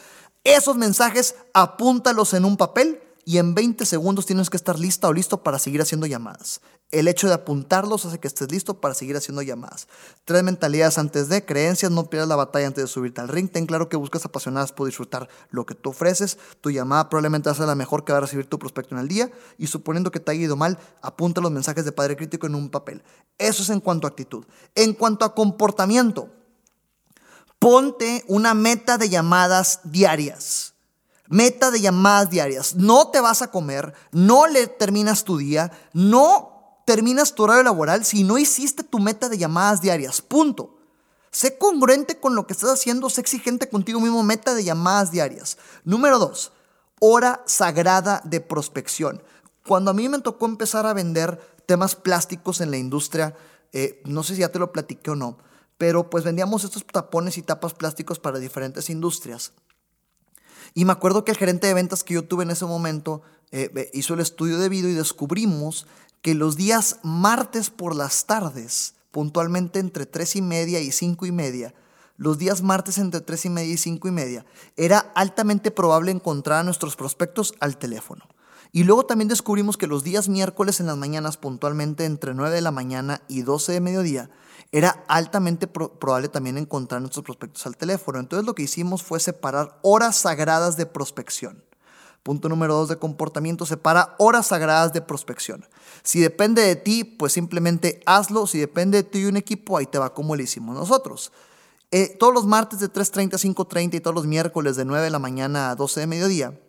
Esos 0.42 0.76
mensajes 0.76 1.36
apúntalos 1.52 2.34
en 2.34 2.44
un 2.44 2.56
papel 2.56 3.00
y 3.28 3.36
en 3.36 3.54
20 3.54 3.84
segundos 3.84 4.24
tienes 4.24 4.48
que 4.48 4.56
estar 4.56 4.78
lista 4.78 5.06
o 5.06 5.12
listo 5.12 5.42
para 5.42 5.58
seguir 5.58 5.82
haciendo 5.82 6.06
llamadas. 6.06 6.62
El 6.90 7.08
hecho 7.08 7.28
de 7.28 7.34
apuntarlos 7.34 8.06
hace 8.06 8.18
que 8.18 8.26
estés 8.26 8.50
listo 8.50 8.80
para 8.80 8.94
seguir 8.94 9.18
haciendo 9.18 9.42
llamadas. 9.42 9.86
Tres 10.24 10.42
mentalidades 10.42 10.96
antes 10.96 11.28
de, 11.28 11.44
creencias, 11.44 11.92
no 11.92 12.08
pierdas 12.08 12.30
la 12.30 12.36
batalla 12.36 12.68
antes 12.68 12.84
de 12.84 12.88
subirte 12.88 13.20
al 13.20 13.28
ring. 13.28 13.50
Ten 13.50 13.66
claro 13.66 13.90
que 13.90 13.98
buscas 13.98 14.24
apasionadas 14.24 14.72
por 14.72 14.86
disfrutar 14.86 15.28
lo 15.50 15.66
que 15.66 15.74
tú 15.74 15.90
ofreces. 15.90 16.38
Tu 16.62 16.70
llamada 16.70 17.10
probablemente 17.10 17.50
va 17.50 17.52
a 17.52 17.56
ser 17.56 17.66
la 17.66 17.74
mejor 17.74 18.02
que 18.02 18.12
va 18.12 18.16
a 18.16 18.22
recibir 18.22 18.46
tu 18.46 18.58
prospecto 18.58 18.94
en 18.94 19.02
el 19.02 19.08
día. 19.08 19.30
Y 19.58 19.66
suponiendo 19.66 20.10
que 20.10 20.20
te 20.20 20.30
haya 20.30 20.44
ido 20.44 20.56
mal, 20.56 20.78
apunta 21.02 21.42
los 21.42 21.52
mensajes 21.52 21.84
de 21.84 21.92
padre 21.92 22.16
crítico 22.16 22.46
en 22.46 22.54
un 22.54 22.70
papel. 22.70 23.02
Eso 23.36 23.62
es 23.62 23.68
en 23.68 23.80
cuanto 23.80 24.06
a 24.06 24.10
actitud. 24.10 24.46
En 24.74 24.94
cuanto 24.94 25.26
a 25.26 25.34
comportamiento, 25.34 26.30
ponte 27.58 28.24
una 28.26 28.54
meta 28.54 28.96
de 28.96 29.10
llamadas 29.10 29.80
diarias. 29.84 30.77
Meta 31.28 31.70
de 31.70 31.80
llamadas 31.80 32.30
diarias. 32.30 32.74
No 32.74 33.08
te 33.08 33.20
vas 33.20 33.42
a 33.42 33.50
comer, 33.50 33.92
no 34.12 34.46
le 34.46 34.66
terminas 34.66 35.24
tu 35.24 35.36
día, 35.36 35.70
no 35.92 36.82
terminas 36.86 37.34
tu 37.34 37.44
horario 37.44 37.62
laboral 37.62 38.04
si 38.04 38.24
no 38.24 38.38
hiciste 38.38 38.82
tu 38.82 38.98
meta 38.98 39.28
de 39.28 39.36
llamadas 39.36 39.82
diarias. 39.82 40.22
Punto. 40.22 40.78
Sé 41.30 41.58
congruente 41.58 42.18
con 42.18 42.34
lo 42.34 42.46
que 42.46 42.54
estás 42.54 42.70
haciendo, 42.70 43.10
sé 43.10 43.20
exigente 43.20 43.68
contigo 43.68 44.00
mismo, 44.00 44.22
meta 44.22 44.54
de 44.54 44.64
llamadas 44.64 45.10
diarias. 45.10 45.58
Número 45.84 46.18
dos, 46.18 46.52
hora 46.98 47.42
sagrada 47.44 48.22
de 48.24 48.40
prospección. 48.40 49.22
Cuando 49.66 49.90
a 49.90 49.94
mí 49.94 50.08
me 50.08 50.20
tocó 50.20 50.46
empezar 50.46 50.86
a 50.86 50.94
vender 50.94 51.38
temas 51.66 51.94
plásticos 51.94 52.62
en 52.62 52.70
la 52.70 52.78
industria, 52.78 53.36
eh, 53.74 54.00
no 54.06 54.22
sé 54.22 54.34
si 54.34 54.40
ya 54.40 54.48
te 54.48 54.58
lo 54.58 54.72
platiqué 54.72 55.10
o 55.10 55.14
no, 55.14 55.36
pero 55.76 56.08
pues 56.08 56.24
vendíamos 56.24 56.64
estos 56.64 56.86
tapones 56.86 57.36
y 57.36 57.42
tapas 57.42 57.74
plásticos 57.74 58.18
para 58.18 58.38
diferentes 58.38 58.88
industrias. 58.88 59.52
Y 60.78 60.84
me 60.84 60.92
acuerdo 60.92 61.24
que 61.24 61.32
el 61.32 61.36
gerente 61.36 61.66
de 61.66 61.74
ventas 61.74 62.04
que 62.04 62.14
yo 62.14 62.22
tuve 62.22 62.44
en 62.44 62.52
ese 62.52 62.64
momento 62.64 63.22
eh, 63.50 63.90
hizo 63.94 64.14
el 64.14 64.20
estudio 64.20 64.60
debido 64.60 64.88
y 64.88 64.92
descubrimos 64.92 65.88
que 66.22 66.36
los 66.36 66.54
días 66.54 67.00
martes 67.02 67.68
por 67.68 67.96
las 67.96 68.26
tardes, 68.26 68.94
puntualmente 69.10 69.80
entre 69.80 70.06
3 70.06 70.36
y 70.36 70.42
media 70.42 70.78
y 70.78 70.92
5 70.92 71.26
y 71.26 71.32
media, 71.32 71.74
los 72.16 72.38
días 72.38 72.62
martes 72.62 72.98
entre 72.98 73.20
3 73.20 73.46
y 73.46 73.50
media 73.50 73.74
y 73.74 73.76
5 73.76 74.06
y 74.06 74.10
media, 74.12 74.46
era 74.76 75.00
altamente 75.16 75.72
probable 75.72 76.12
encontrar 76.12 76.60
a 76.60 76.62
nuestros 76.62 76.94
prospectos 76.94 77.54
al 77.58 77.76
teléfono. 77.76 78.28
Y 78.70 78.84
luego 78.84 79.04
también 79.04 79.26
descubrimos 79.26 79.76
que 79.78 79.88
los 79.88 80.04
días 80.04 80.28
miércoles 80.28 80.78
en 80.78 80.86
las 80.86 80.96
mañanas, 80.96 81.38
puntualmente 81.38 82.04
entre 82.04 82.34
9 82.34 82.54
de 82.54 82.60
la 82.60 82.70
mañana 82.70 83.20
y 83.26 83.42
12 83.42 83.72
de 83.72 83.80
mediodía, 83.80 84.30
era 84.70 85.04
altamente 85.08 85.66
probable 85.66 86.28
también 86.28 86.58
encontrar 86.58 87.00
nuestros 87.00 87.24
prospectos 87.24 87.66
al 87.66 87.76
teléfono. 87.76 88.18
Entonces 88.18 88.46
lo 88.46 88.54
que 88.54 88.64
hicimos 88.64 89.02
fue 89.02 89.20
separar 89.20 89.78
horas 89.82 90.16
sagradas 90.16 90.76
de 90.76 90.86
prospección. 90.86 91.64
Punto 92.22 92.48
número 92.48 92.74
dos 92.74 92.90
de 92.90 92.98
comportamiento, 92.98 93.64
separa 93.64 94.14
horas 94.18 94.48
sagradas 94.48 94.92
de 94.92 95.00
prospección. 95.00 95.66
Si 96.02 96.20
depende 96.20 96.62
de 96.62 96.76
ti, 96.76 97.04
pues 97.04 97.32
simplemente 97.32 98.02
hazlo. 98.04 98.46
Si 98.46 98.58
depende 98.58 98.98
de 98.98 99.08
ti 99.08 99.20
y 99.20 99.24
un 99.24 99.38
equipo, 99.38 99.78
ahí 99.78 99.86
te 99.86 99.98
va 99.98 100.12
como 100.12 100.36
lo 100.36 100.42
hicimos 100.42 100.76
nosotros. 100.76 101.32
Eh, 101.90 102.16
todos 102.18 102.34
los 102.34 102.44
martes 102.44 102.80
de 102.80 102.92
3.30 102.92 103.34
a 103.34 103.38
5.30 103.38 103.94
y 103.94 104.00
todos 104.00 104.14
los 104.14 104.26
miércoles 104.26 104.76
de 104.76 104.84
9 104.84 105.04
de 105.04 105.10
la 105.10 105.18
mañana 105.18 105.70
a 105.70 105.74
12 105.74 106.00
de 106.00 106.06
mediodía, 106.06 106.60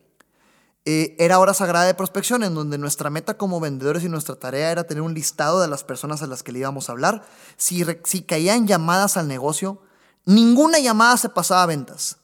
eh, 0.86 1.16
era 1.20 1.40
hora 1.40 1.54
sagrada 1.54 1.86
de 1.86 1.94
prospección, 1.94 2.44
en 2.44 2.56
donde 2.56 2.78
nuestra 2.78 3.10
meta 3.10 3.38
como 3.38 3.60
vendedores 3.60 4.04
y 4.04 4.10
nuestra 4.10 4.36
tarea 4.36 4.72
era 4.72 4.86
tener 4.86 5.02
un 5.02 5.14
listado 5.14 5.62
de 5.62 5.68
las 5.68 5.84
personas 5.84 6.22
a 6.22 6.28
las 6.28 6.44
que 6.44 6.52
le 6.52 6.60
íbamos 6.60 6.90
a 6.90 6.94
hablar. 6.94 7.26
Si, 7.58 7.86
si 8.06 8.22
caían 8.24 8.68
llamadas 8.68 9.18
al 9.18 9.28
negocio, 9.28 9.82
ninguna 10.26 10.80
llamada 10.80 11.18
se 11.18 11.30
pasaba 11.30 11.64
a 11.64 11.68
ventas. 11.68 12.18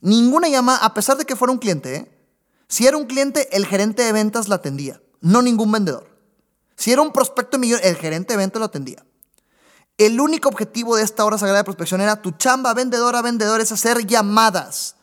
Ninguna 0.00 0.48
llamada, 0.48 0.78
a 0.78 0.94
pesar 0.94 1.16
de 1.16 1.24
que 1.24 1.36
fuera 1.36 1.52
un 1.52 1.58
cliente, 1.58 1.94
¿eh? 1.94 2.18
Si 2.66 2.86
era 2.86 2.96
un 2.96 3.04
cliente, 3.04 3.54
el 3.54 3.66
gerente 3.66 4.02
de 4.02 4.12
ventas 4.12 4.48
la 4.48 4.56
atendía, 4.56 5.02
no 5.20 5.42
ningún 5.42 5.70
vendedor. 5.70 6.08
Si 6.74 6.90
era 6.90 7.02
un 7.02 7.12
prospecto 7.12 7.58
millón, 7.58 7.80
el 7.82 7.96
gerente 7.96 8.32
de 8.32 8.38
ventas 8.38 8.58
lo 8.58 8.66
atendía. 8.66 9.04
El 9.98 10.18
único 10.20 10.48
objetivo 10.48 10.96
de 10.96 11.04
esta 11.04 11.24
hora 11.24 11.38
sagrada 11.38 11.58
de 11.58 11.64
prospección 11.64 12.00
era 12.00 12.22
tu 12.22 12.32
chamba 12.32 12.74
vendedora, 12.74 13.22
vendedor, 13.22 13.60
es 13.60 13.70
hacer 13.70 14.06
llamadas. 14.06 14.96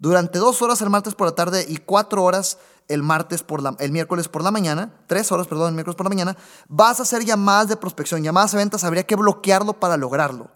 Durante 0.00 0.38
dos 0.38 0.62
horas 0.62 0.80
el 0.80 0.88
martes 0.88 1.14
por 1.14 1.28
la 1.28 1.34
tarde 1.34 1.66
y 1.68 1.76
cuatro 1.76 2.24
horas 2.24 2.56
el 2.88 3.02
martes 3.02 3.42
por 3.42 3.62
el 3.78 3.92
miércoles 3.92 4.28
por 4.28 4.42
la 4.42 4.50
mañana, 4.50 4.92
tres 5.06 5.30
horas, 5.30 5.46
perdón, 5.46 5.68
el 5.68 5.74
miércoles 5.74 5.94
por 5.94 6.06
la 6.06 6.10
mañana, 6.10 6.36
vas 6.68 6.98
a 6.98 7.02
hacer 7.02 7.24
llamadas 7.24 7.68
de 7.68 7.76
prospección, 7.76 8.22
llamadas 8.22 8.52
de 8.52 8.58
ventas, 8.58 8.82
habría 8.82 9.06
que 9.06 9.14
bloquearlo 9.14 9.74
para 9.74 9.98
lograrlo. 9.98 10.50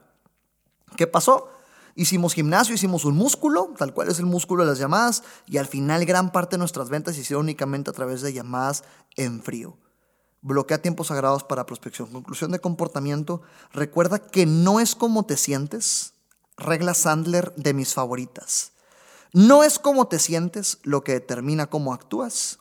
¿Qué 0.97 1.07
pasó? 1.07 1.51
Hicimos 1.95 2.33
gimnasio, 2.33 2.75
hicimos 2.75 3.05
un 3.05 3.17
músculo, 3.17 3.75
tal 3.77 3.93
cual 3.93 4.09
es 4.09 4.19
el 4.19 4.27
músculo 4.27 4.65
de 4.65 4.71
las 4.71 4.79
llamadas, 4.79 5.23
y 5.47 5.59
al 5.59 5.67
final 5.67 6.07
gran 6.07 6.33
parte 6.33 6.57
de 6.57 6.59
nuestras 6.59 6.89
ventas 6.89 7.15
se 7.15 7.21
hicieron 7.21 7.45
únicamente 7.45 7.91
a 7.91 7.93
través 7.93 8.23
de 8.23 8.33
llamadas 8.33 8.83
en 9.15 9.43
frío. 9.43 9.77
Bloquea 10.41 10.81
tiempos 10.81 11.09
sagrados 11.09 11.45
para 11.45 11.67
prospección. 11.67 12.11
Conclusión 12.11 12.51
de 12.51 12.61
comportamiento, 12.61 13.43
recuerda 13.73 14.19
que 14.19 14.47
no 14.47 14.81
es 14.81 14.95
como 14.95 15.27
te 15.27 15.37
sientes, 15.37 16.15
regla 16.57 16.95
Sandler 16.95 17.55
de 17.57 17.75
mis 17.75 17.93
favoritas. 17.93 18.74
No 19.35 19.64
es 19.64 19.81
como 19.81 20.07
te 20.07 20.21
sientes 20.21 20.79
lo 20.85 21.03
que 21.03 21.14
determina 21.14 21.67
cómo 21.67 21.93
actúas, 21.93 22.61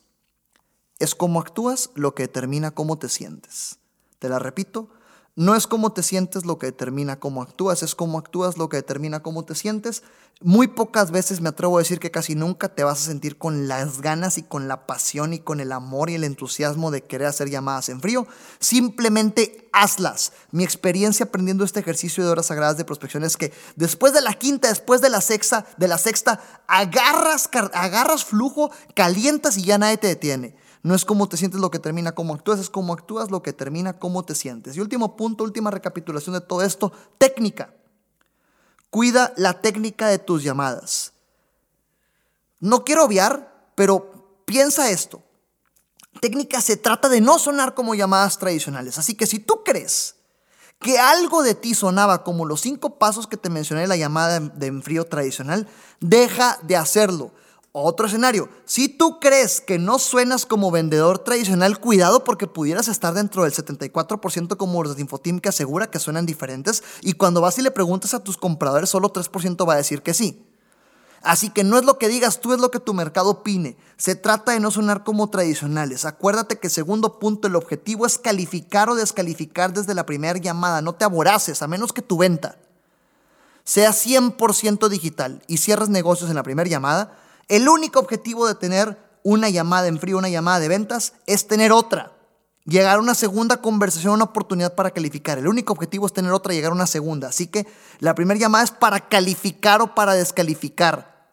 es 0.97 1.13
cómo 1.13 1.39
actúas 1.39 1.91
lo 1.93 2.15
que 2.15 2.23
determina 2.23 2.71
cómo 2.71 2.97
te 2.97 3.09
sientes. 3.09 3.77
Te 4.17 4.27
la 4.27 4.39
repito, 4.39 4.89
no 5.35 5.55
es 5.55 5.65
cómo 5.65 5.93
te 5.93 6.03
sientes 6.03 6.45
lo 6.45 6.59
que 6.59 6.67
determina 6.67 7.19
cómo 7.19 7.41
actúas, 7.41 7.81
es 7.81 7.95
cómo 7.95 8.19
actúas 8.19 8.57
lo 8.57 8.69
que 8.69 8.77
determina 8.77 9.23
cómo 9.23 9.43
te 9.45 9.55
sientes. 9.55 10.03
Muy 10.41 10.67
pocas 10.67 11.09
veces 11.09 11.41
me 11.41 11.49
atrevo 11.49 11.77
a 11.77 11.81
decir 11.81 11.99
que 11.99 12.11
casi 12.11 12.35
nunca 12.35 12.69
te 12.69 12.83
vas 12.83 13.01
a 13.01 13.05
sentir 13.05 13.37
con 13.39 13.67
las 13.67 14.01
ganas 14.01 14.37
y 14.37 14.43
con 14.43 14.67
la 14.67 14.85
pasión 14.85 15.33
y 15.33 15.39
con 15.39 15.59
el 15.59 15.71
amor 15.71 16.11
y 16.11 16.15
el 16.15 16.23
entusiasmo 16.23 16.91
de 16.91 17.03
querer 17.03 17.27
hacer 17.27 17.49
llamadas 17.49 17.89
en 17.89 17.99
frío. 17.99 18.27
Simplemente 18.59 19.69
hazlas. 19.71 20.33
Mi 20.51 20.63
experiencia 20.63 21.25
aprendiendo 21.25 21.63
este 21.63 21.79
ejercicio 21.79 22.23
de 22.23 22.29
horas 22.29 22.47
sagradas 22.47 22.77
de 22.77 22.85
prospección 22.85 23.23
es 23.23 23.35
que 23.35 23.51
después 23.75 24.13
de 24.13 24.21
la 24.21 24.33
quinta, 24.33 24.67
después 24.67 25.01
de 25.01 25.09
la 25.09 25.21
sexta, 25.21 25.65
de 25.77 25.87
la 25.87 25.97
sexta, 25.97 26.41
agarras, 26.67 27.49
agarras 27.73 28.23
flujo, 28.23 28.69
calientas 28.93 29.57
y 29.57 29.63
ya 29.63 29.79
nadie 29.79 29.97
te 29.97 30.07
detiene. 30.07 30.55
No 30.83 30.93
es 30.93 31.05
cómo 31.05 31.29
te 31.29 31.37
sientes 31.37 31.61
lo 31.61 31.71
que 31.71 31.79
termina 31.79 32.11
cómo 32.11 32.33
actúas, 32.35 32.59
es 32.59 32.69
cómo 32.69 32.93
actúas 32.93 33.31
lo 33.31 33.41
que 33.41 33.53
termina 33.53 33.97
cómo 33.97 34.23
te 34.25 34.35
sientes. 34.35 34.75
Y 34.75 34.81
último 34.81 35.15
punto, 35.15 35.45
última 35.45 35.71
recapitulación 35.71 36.33
de 36.33 36.41
todo 36.41 36.61
esto, 36.61 36.91
técnica. 37.17 37.73
Cuida 38.89 39.33
la 39.37 39.61
técnica 39.61 40.07
de 40.07 40.19
tus 40.19 40.43
llamadas. 40.43 41.13
No 42.59 42.83
quiero 42.83 43.05
obviar, 43.05 43.71
pero 43.75 44.43
piensa 44.45 44.91
esto. 44.91 45.23
Técnica 46.19 46.59
se 46.61 46.75
trata 46.75 47.07
de 47.07 47.21
no 47.21 47.39
sonar 47.39 47.73
como 47.73 47.95
llamadas 47.95 48.37
tradicionales. 48.37 48.97
Así 48.97 49.15
que 49.15 49.25
si 49.25 49.39
tú 49.39 49.63
crees 49.63 50.15
que 50.79 50.99
algo 50.99 51.43
de 51.43 51.55
ti 51.55 51.73
sonaba 51.73 52.23
como 52.23 52.45
los 52.45 52.59
cinco 52.59 52.99
pasos 52.99 53.25
que 53.25 53.37
te 53.37 53.49
mencioné 53.49 53.83
en 53.83 53.89
la 53.89 53.95
llamada 53.95 54.41
de 54.41 54.67
enfrío 54.67 55.05
tradicional, 55.05 55.67
deja 56.01 56.59
de 56.61 56.75
hacerlo. 56.75 57.31
Otro 57.75 58.05
escenario, 58.05 58.49
si 58.65 58.87
tú 58.87 59.19
crees 59.19 59.59
que 59.59 59.79
no 59.79 59.97
suenas 59.97 60.45
como 60.45 60.69
vendedor 60.69 61.17
tradicional, 61.17 61.79
cuidado 61.79 62.23
porque 62.23 62.45
pudieras 62.45 62.87
estar 62.87 63.15
dentro 63.15 63.45
del 63.45 63.51
74% 63.51 64.57
como 64.57 64.83
los 64.83 64.95
de 64.95 65.01
Infoteam 65.01 65.39
que 65.39 65.49
asegura 65.49 65.89
que 65.89 65.97
suenan 65.97 66.27
diferentes 66.27 66.83
y 67.01 67.13
cuando 67.13 67.41
vas 67.41 67.57
y 67.57 67.63
le 67.63 67.71
preguntas 67.71 68.13
a 68.13 68.23
tus 68.23 68.37
compradores 68.37 68.91
solo 68.91 69.11
3% 69.11 69.67
va 69.67 69.73
a 69.73 69.77
decir 69.77 70.03
que 70.03 70.13
sí. 70.13 70.45
Así 71.23 71.49
que 71.49 71.63
no 71.63 71.79
es 71.79 71.83
lo 71.83 71.97
que 71.97 72.09
digas 72.09 72.41
tú, 72.41 72.53
es 72.53 72.59
lo 72.59 72.69
que 72.69 72.79
tu 72.79 72.93
mercado 72.93 73.31
opine. 73.31 73.75
Se 73.97 74.13
trata 74.15 74.51
de 74.51 74.59
no 74.59 74.69
sonar 74.69 75.03
como 75.03 75.31
tradicionales. 75.31 76.05
Acuérdate 76.05 76.59
que 76.59 76.69
segundo 76.69 77.17
punto, 77.17 77.47
el 77.47 77.55
objetivo 77.55 78.05
es 78.05 78.19
calificar 78.19 78.91
o 78.91 78.95
descalificar 78.95 79.73
desde 79.73 79.95
la 79.95 80.05
primera 80.05 80.37
llamada. 80.37 80.83
No 80.83 80.93
te 80.93 81.05
aboraces, 81.05 81.63
a 81.63 81.67
menos 81.67 81.91
que 81.91 82.03
tu 82.03 82.17
venta 82.17 82.55
sea 83.63 83.91
100% 83.91 84.89
digital 84.89 85.41
y 85.47 85.57
cierres 85.57 85.89
negocios 85.89 86.29
en 86.29 86.35
la 86.35 86.43
primera 86.43 86.69
llamada 86.69 87.17
el 87.47 87.67
único 87.67 87.99
objetivo 87.99 88.47
de 88.47 88.55
tener 88.55 88.97
una 89.23 89.49
llamada 89.49 89.87
en 89.87 89.99
frío, 89.99 90.17
una 90.17 90.29
llamada 90.29 90.59
de 90.59 90.67
ventas, 90.67 91.13
es 91.25 91.47
tener 91.47 91.71
otra. 91.71 92.13
Llegar 92.65 92.97
a 92.97 93.01
una 93.01 93.15
segunda 93.15 93.57
conversación, 93.57 94.13
una 94.13 94.23
oportunidad 94.25 94.73
para 94.75 94.91
calificar. 94.91 95.37
El 95.37 95.47
único 95.47 95.73
objetivo 95.73 96.05
es 96.05 96.13
tener 96.13 96.31
otra, 96.31 96.53
llegar 96.53 96.71
a 96.71 96.75
una 96.75 96.87
segunda. 96.87 97.27
Así 97.27 97.47
que 97.47 97.67
la 97.99 98.15
primera 98.15 98.39
llamada 98.39 98.63
es 98.63 98.71
para 98.71 99.09
calificar 99.09 99.81
o 99.81 99.95
para 99.95 100.13
descalificar. 100.13 101.27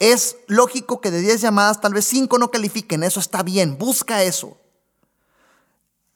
Es 0.00 0.36
lógico 0.48 1.00
que 1.00 1.12
de 1.12 1.20
10 1.20 1.42
llamadas 1.42 1.80
tal 1.80 1.94
vez 1.94 2.06
5 2.06 2.38
no 2.38 2.50
califiquen. 2.50 3.04
Eso 3.04 3.20
está 3.20 3.44
bien. 3.44 3.78
Busca 3.78 4.24
eso. 4.24 4.56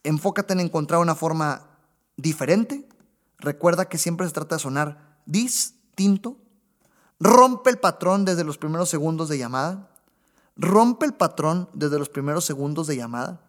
Enfócate 0.02 0.54
en 0.54 0.60
encontrar 0.60 1.00
una 1.00 1.14
forma 1.14 1.68
diferente. 2.16 2.88
Recuerda 3.38 3.88
que 3.88 3.98
siempre 3.98 4.26
se 4.26 4.32
trata 4.32 4.56
de 4.56 4.62
sonar 4.62 5.20
distinto 5.24 6.36
Rompe 7.18 7.70
el 7.70 7.78
patrón 7.78 8.24
desde 8.24 8.44
los 8.44 8.58
primeros 8.58 8.88
segundos 8.88 9.28
de 9.28 9.38
llamada. 9.38 9.88
Rompe 10.56 11.06
el 11.06 11.14
patrón 11.14 11.68
desde 11.72 11.98
los 11.98 12.08
primeros 12.08 12.44
segundos 12.44 12.86
de 12.86 12.96
llamada. 12.96 13.40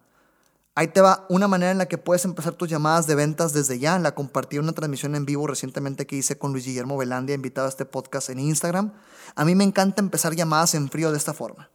Ahí 0.75 0.89
te 0.89 1.01
va 1.01 1.25
una 1.29 1.47
manera 1.47 1.71
en 1.71 1.79
la 1.79 1.87
que 1.87 1.97
puedes 1.97 2.23
empezar 2.23 2.53
tus 2.53 2.69
llamadas 2.69 3.07
de 3.07 3.15
ventas 3.15 3.51
desde 3.51 3.79
ya. 3.79 3.97
La 3.97 4.13
compartí 4.13 4.57
en 4.57 4.63
una 4.63 4.73
transmisión 4.73 5.15
en 5.15 5.25
vivo 5.25 5.47
recientemente 5.47 6.05
que 6.05 6.17
hice 6.17 6.37
con 6.37 6.51
Luis 6.51 6.65
Guillermo 6.65 6.97
Velandia, 6.97 7.33
invitado 7.33 7.65
a 7.65 7.69
este 7.69 7.85
podcast 7.85 8.29
en 8.29 8.39
Instagram. 8.39 8.93
A 9.35 9.43
mí 9.43 9.55
me 9.55 9.63
encanta 9.63 10.01
empezar 10.01 10.35
llamadas 10.35 10.75
en 10.75 10.89
frío 10.89 11.11
de 11.11 11.17
esta 11.17 11.33
forma. 11.33 11.71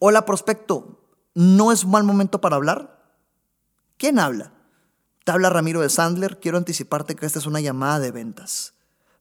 Hola 0.00 0.26
prospecto, 0.26 0.98
¿no 1.34 1.70
es 1.70 1.86
mal 1.86 2.02
momento 2.02 2.40
para 2.40 2.56
hablar? 2.56 3.04
¿Quién 3.98 4.18
habla? 4.18 4.52
Te 5.24 5.30
habla 5.30 5.48
Ramiro 5.48 5.80
de 5.80 5.90
Sandler. 5.90 6.40
Quiero 6.40 6.58
anticiparte 6.58 7.14
que 7.14 7.26
esta 7.26 7.38
es 7.38 7.46
una 7.46 7.60
llamada 7.60 8.00
de 8.00 8.10
ventas. 8.10 8.74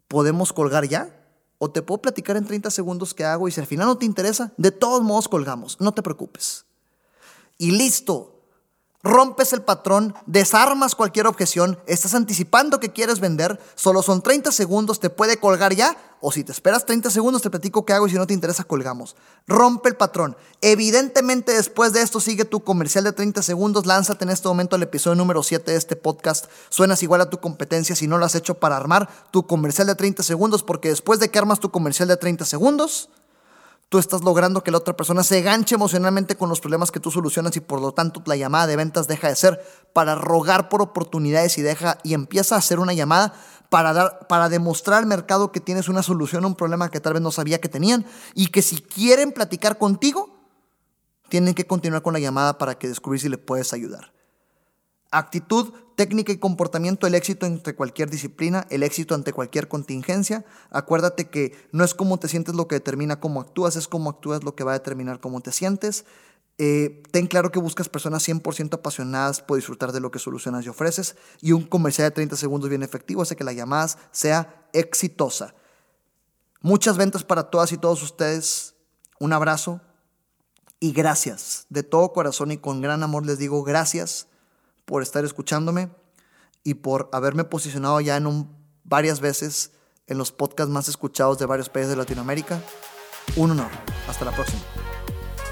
¿Podemos 0.08 0.54
colgar 0.54 0.88
ya? 0.88 1.19
O 1.60 1.70
te 1.70 1.82
puedo 1.82 2.02
platicar 2.02 2.38
en 2.38 2.46
30 2.46 2.72
segundos 2.72 3.14
qué 3.14 3.26
hago 3.26 3.48
y 3.48 3.52
si 3.52 3.60
al 3.60 3.68
final 3.68 3.88
no 3.88 3.98
te 3.98 4.06
interesa, 4.06 4.54
de 4.58 4.72
todos 4.72 5.04
modos 5.04 5.28
colgamos, 5.28 5.80
no 5.80 5.94
te 5.94 6.02
preocupes. 6.02 6.66
Y 7.58 7.72
listo. 7.72 8.39
Rompes 9.02 9.54
el 9.54 9.62
patrón, 9.62 10.14
desarmas 10.26 10.94
cualquier 10.94 11.26
objeción, 11.26 11.80
estás 11.88 12.14
anticipando 12.16 12.82
que 12.82 12.92
quieres 12.92 13.22
vender, 13.22 13.58
solo 13.76 14.02
son 14.02 14.22
30 14.22 14.52
segundos, 14.52 15.00
te 15.00 15.10
puede 15.10 15.38
colgar 15.38 15.74
ya, 15.74 15.96
o 16.20 16.34
si 16.34 16.44
te 16.44 16.52
esperas 16.52 16.86
30 16.86 17.10
segundos 17.10 17.42
te 17.42 17.50
platico 17.50 17.86
qué 17.86 17.94
hago 17.94 18.08
y 18.08 18.10
si 18.10 18.18
no 18.18 18.28
te 18.28 18.34
interesa 18.34 18.66
colgamos. 18.66 19.16
Rompe 19.48 19.88
el 19.88 19.96
patrón. 19.96 20.36
Evidentemente 20.60 21.54
después 21.54 21.94
de 21.94 22.02
esto 22.02 22.20
sigue 22.20 22.44
tu 22.44 22.60
comercial 22.60 23.06
de 23.06 23.14
30 23.14 23.42
segundos, 23.42 23.86
lánzate 23.86 24.26
en 24.26 24.32
este 24.32 24.50
momento 24.50 24.76
al 24.76 24.84
episodio 24.84 25.16
número 25.16 25.44
7 25.44 25.72
de 25.72 25.78
este 25.78 25.96
podcast, 25.96 26.48
suenas 26.68 27.02
igual 27.02 27.22
a 27.22 27.30
tu 27.30 27.40
competencia 27.40 27.96
si 27.96 28.06
no 28.06 28.18
lo 28.18 28.26
has 28.26 28.36
hecho 28.36 28.56
para 28.56 28.76
armar 28.76 29.10
tu 29.32 29.48
comercial 29.48 29.88
de 29.88 29.96
30 29.96 30.24
segundos, 30.24 30.62
porque 30.62 30.90
después 30.90 31.22
de 31.22 31.30
que 31.30 31.40
armas 31.40 31.62
tu 31.62 31.72
comercial 31.72 32.10
de 32.10 32.18
30 32.18 32.44
segundos, 32.44 33.08
tú 33.90 33.98
estás 33.98 34.24
logrando 34.24 34.64
que 34.64 34.72
la 34.72 34.78
otra 34.78 34.96
persona 34.96 35.24
se 35.24 35.42
ganche 35.42 35.76
emocionalmente 35.76 36.36
con 36.36 36.48
los 36.48 36.62
problemas 36.62 36.92
que 36.92 37.00
tú 37.00 37.10
solucionas 37.10 37.56
y 37.58 37.60
por 37.60 37.82
lo 37.82 37.92
tanto 37.92 38.22
la 38.28 38.36
llamada 38.36 38.68
de 38.68 38.76
ventas 38.76 39.08
deja 39.08 39.28
de 39.28 39.36
ser 39.36 39.66
para 39.94 40.16
rogar 40.16 40.70
por 40.70 40.82
oportunidades 40.82 41.58
y 41.58 41.64
deja 41.64 41.98
y 42.04 42.14
empieza 42.14 42.56
a 42.56 42.62
ser 42.62 42.80
una 42.80 42.94
llamada 42.94 43.34
para 43.70 43.94
dar 43.94 44.28
para 44.28 44.48
demostrar 44.48 45.00
al 45.00 45.08
mercado 45.08 45.52
que 45.52 45.60
tienes 45.60 45.90
una 45.90 46.04
solución 46.04 46.44
a 46.44 46.48
un 46.48 46.56
problema 46.56 46.90
que 46.90 47.00
tal 47.00 47.14
vez 47.14 47.22
no 47.22 47.32
sabía 47.32 47.60
que 47.60 47.70
tenían 47.70 48.06
y 48.36 48.48
que 48.48 48.62
si 48.62 48.78
quieren 48.78 49.32
platicar 49.32 49.78
contigo 49.80 50.38
tienen 51.28 51.56
que 51.56 51.66
continuar 51.66 52.04
con 52.04 52.14
la 52.14 52.20
llamada 52.20 52.58
para 52.58 52.78
que 52.78 52.88
descubrir 52.88 53.22
si 53.22 53.30
le 53.30 53.38
puedes 53.38 53.74
ayudar. 53.74 54.19
Actitud, 55.12 55.74
técnica 55.96 56.32
y 56.32 56.38
comportamiento, 56.38 57.08
el 57.08 57.16
éxito 57.16 57.48
entre 57.48 57.76
cualquier 57.76 58.12
disciplina, 58.12 58.68
el 58.70 58.84
éxito 58.84 59.16
ante 59.16 59.34
cualquier 59.34 59.68
contingencia. 59.68 60.46
Acuérdate 60.70 61.30
que 61.30 61.58
no 61.72 61.84
es 61.84 61.96
cómo 61.96 62.20
te 62.20 62.28
sientes 62.28 62.54
lo 62.54 62.68
que 62.68 62.76
determina 62.76 63.20
cómo 63.20 63.42
actúas, 63.42 63.76
es 63.76 63.88
cómo 63.88 64.12
actúas 64.12 64.44
lo 64.44 64.56
que 64.56 64.64
va 64.64 64.72
a 64.72 64.78
determinar 64.78 65.20
cómo 65.20 65.42
te 65.42 65.52
sientes. 65.52 66.06
Eh, 66.60 67.02
ten 67.10 67.26
claro 67.26 67.52
que 67.52 67.58
buscas 67.58 67.90
personas 67.90 68.28
100% 68.28 68.76
apasionadas 68.76 69.42
por 69.42 69.58
disfrutar 69.58 69.94
de 69.94 70.00
lo 70.00 70.12
que 70.12 70.20
solucionas 70.20 70.64
y 70.66 70.70
ofreces. 70.70 71.16
Y 71.42 71.54
un 71.54 71.64
comercial 71.64 72.08
de 72.10 72.12
30 72.12 72.36
segundos 72.36 72.70
bien 72.70 72.84
efectivo 72.84 73.24
hace 73.24 73.36
que 73.36 73.44
la 73.44 73.54
llamada 73.54 73.88
sea 74.12 74.70
exitosa. 74.74 75.56
Muchas 76.62 76.98
ventas 76.98 77.24
para 77.24 77.50
todas 77.50 77.72
y 77.72 77.78
todos 77.78 78.04
ustedes. 78.04 78.76
Un 79.20 79.34
abrazo 79.34 79.82
y 80.80 80.92
gracias. 80.92 81.66
De 81.70 81.82
todo 81.82 82.14
corazón 82.14 82.52
y 82.52 82.58
con 82.58 82.82
gran 82.82 83.02
amor 83.02 83.26
les 83.26 83.40
digo 83.40 83.64
gracias 83.64 84.28
por 84.90 85.04
estar 85.04 85.24
escuchándome 85.24 85.92
y 86.64 86.74
por 86.74 87.12
haberme 87.14 87.44
posicionado 87.44 88.02
ya 88.02 88.18
en 88.18 88.50
varias 88.84 89.20
veces 89.20 89.72
en 90.08 90.18
los 90.18 90.32
podcasts 90.32 90.74
más 90.74 90.88
escuchados 90.90 91.38
de 91.38 91.46
varios 91.46 91.70
países 91.70 91.92
de 91.92 91.96
Latinoamérica. 91.96 92.60
Un 93.36 93.52
honor. 93.52 93.70
Hasta 94.08 94.26
la 94.26 94.32
próxima. 94.32 94.62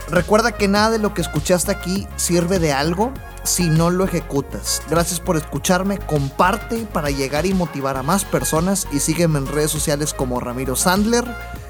Recuerda 0.09 0.53
que 0.53 0.67
nada 0.67 0.89
de 0.89 0.97
lo 0.97 1.13
que 1.13 1.21
escuchaste 1.21 1.71
aquí 1.71 2.07
sirve 2.15 2.57
de 2.57 2.73
algo 2.73 3.13
si 3.43 3.69
no 3.69 3.91
lo 3.91 4.05
ejecutas. 4.05 4.81
Gracias 4.89 5.19
por 5.19 5.37
escucharme, 5.37 5.99
comparte 5.99 6.87
para 6.91 7.11
llegar 7.11 7.45
y 7.45 7.53
motivar 7.53 7.95
a 7.95 8.01
más 8.03 8.25
personas 8.25 8.87
y 8.91 9.01
sígueme 9.01 9.37
en 9.37 9.45
redes 9.45 9.69
sociales 9.69 10.15
como 10.15 10.39
Ramiro 10.39 10.75
Sandler, 10.75 11.25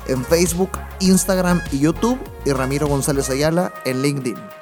en 0.08 0.24
Facebook, 0.24 0.72
Instagram 1.02 1.62
y 1.74 1.80
YouTube 1.80 2.18
y 2.46 2.54
Ramiro 2.54 2.88
González 2.88 3.30
Ayala 3.30 3.74
en 3.84 4.02
LinkedIn. 4.02 4.57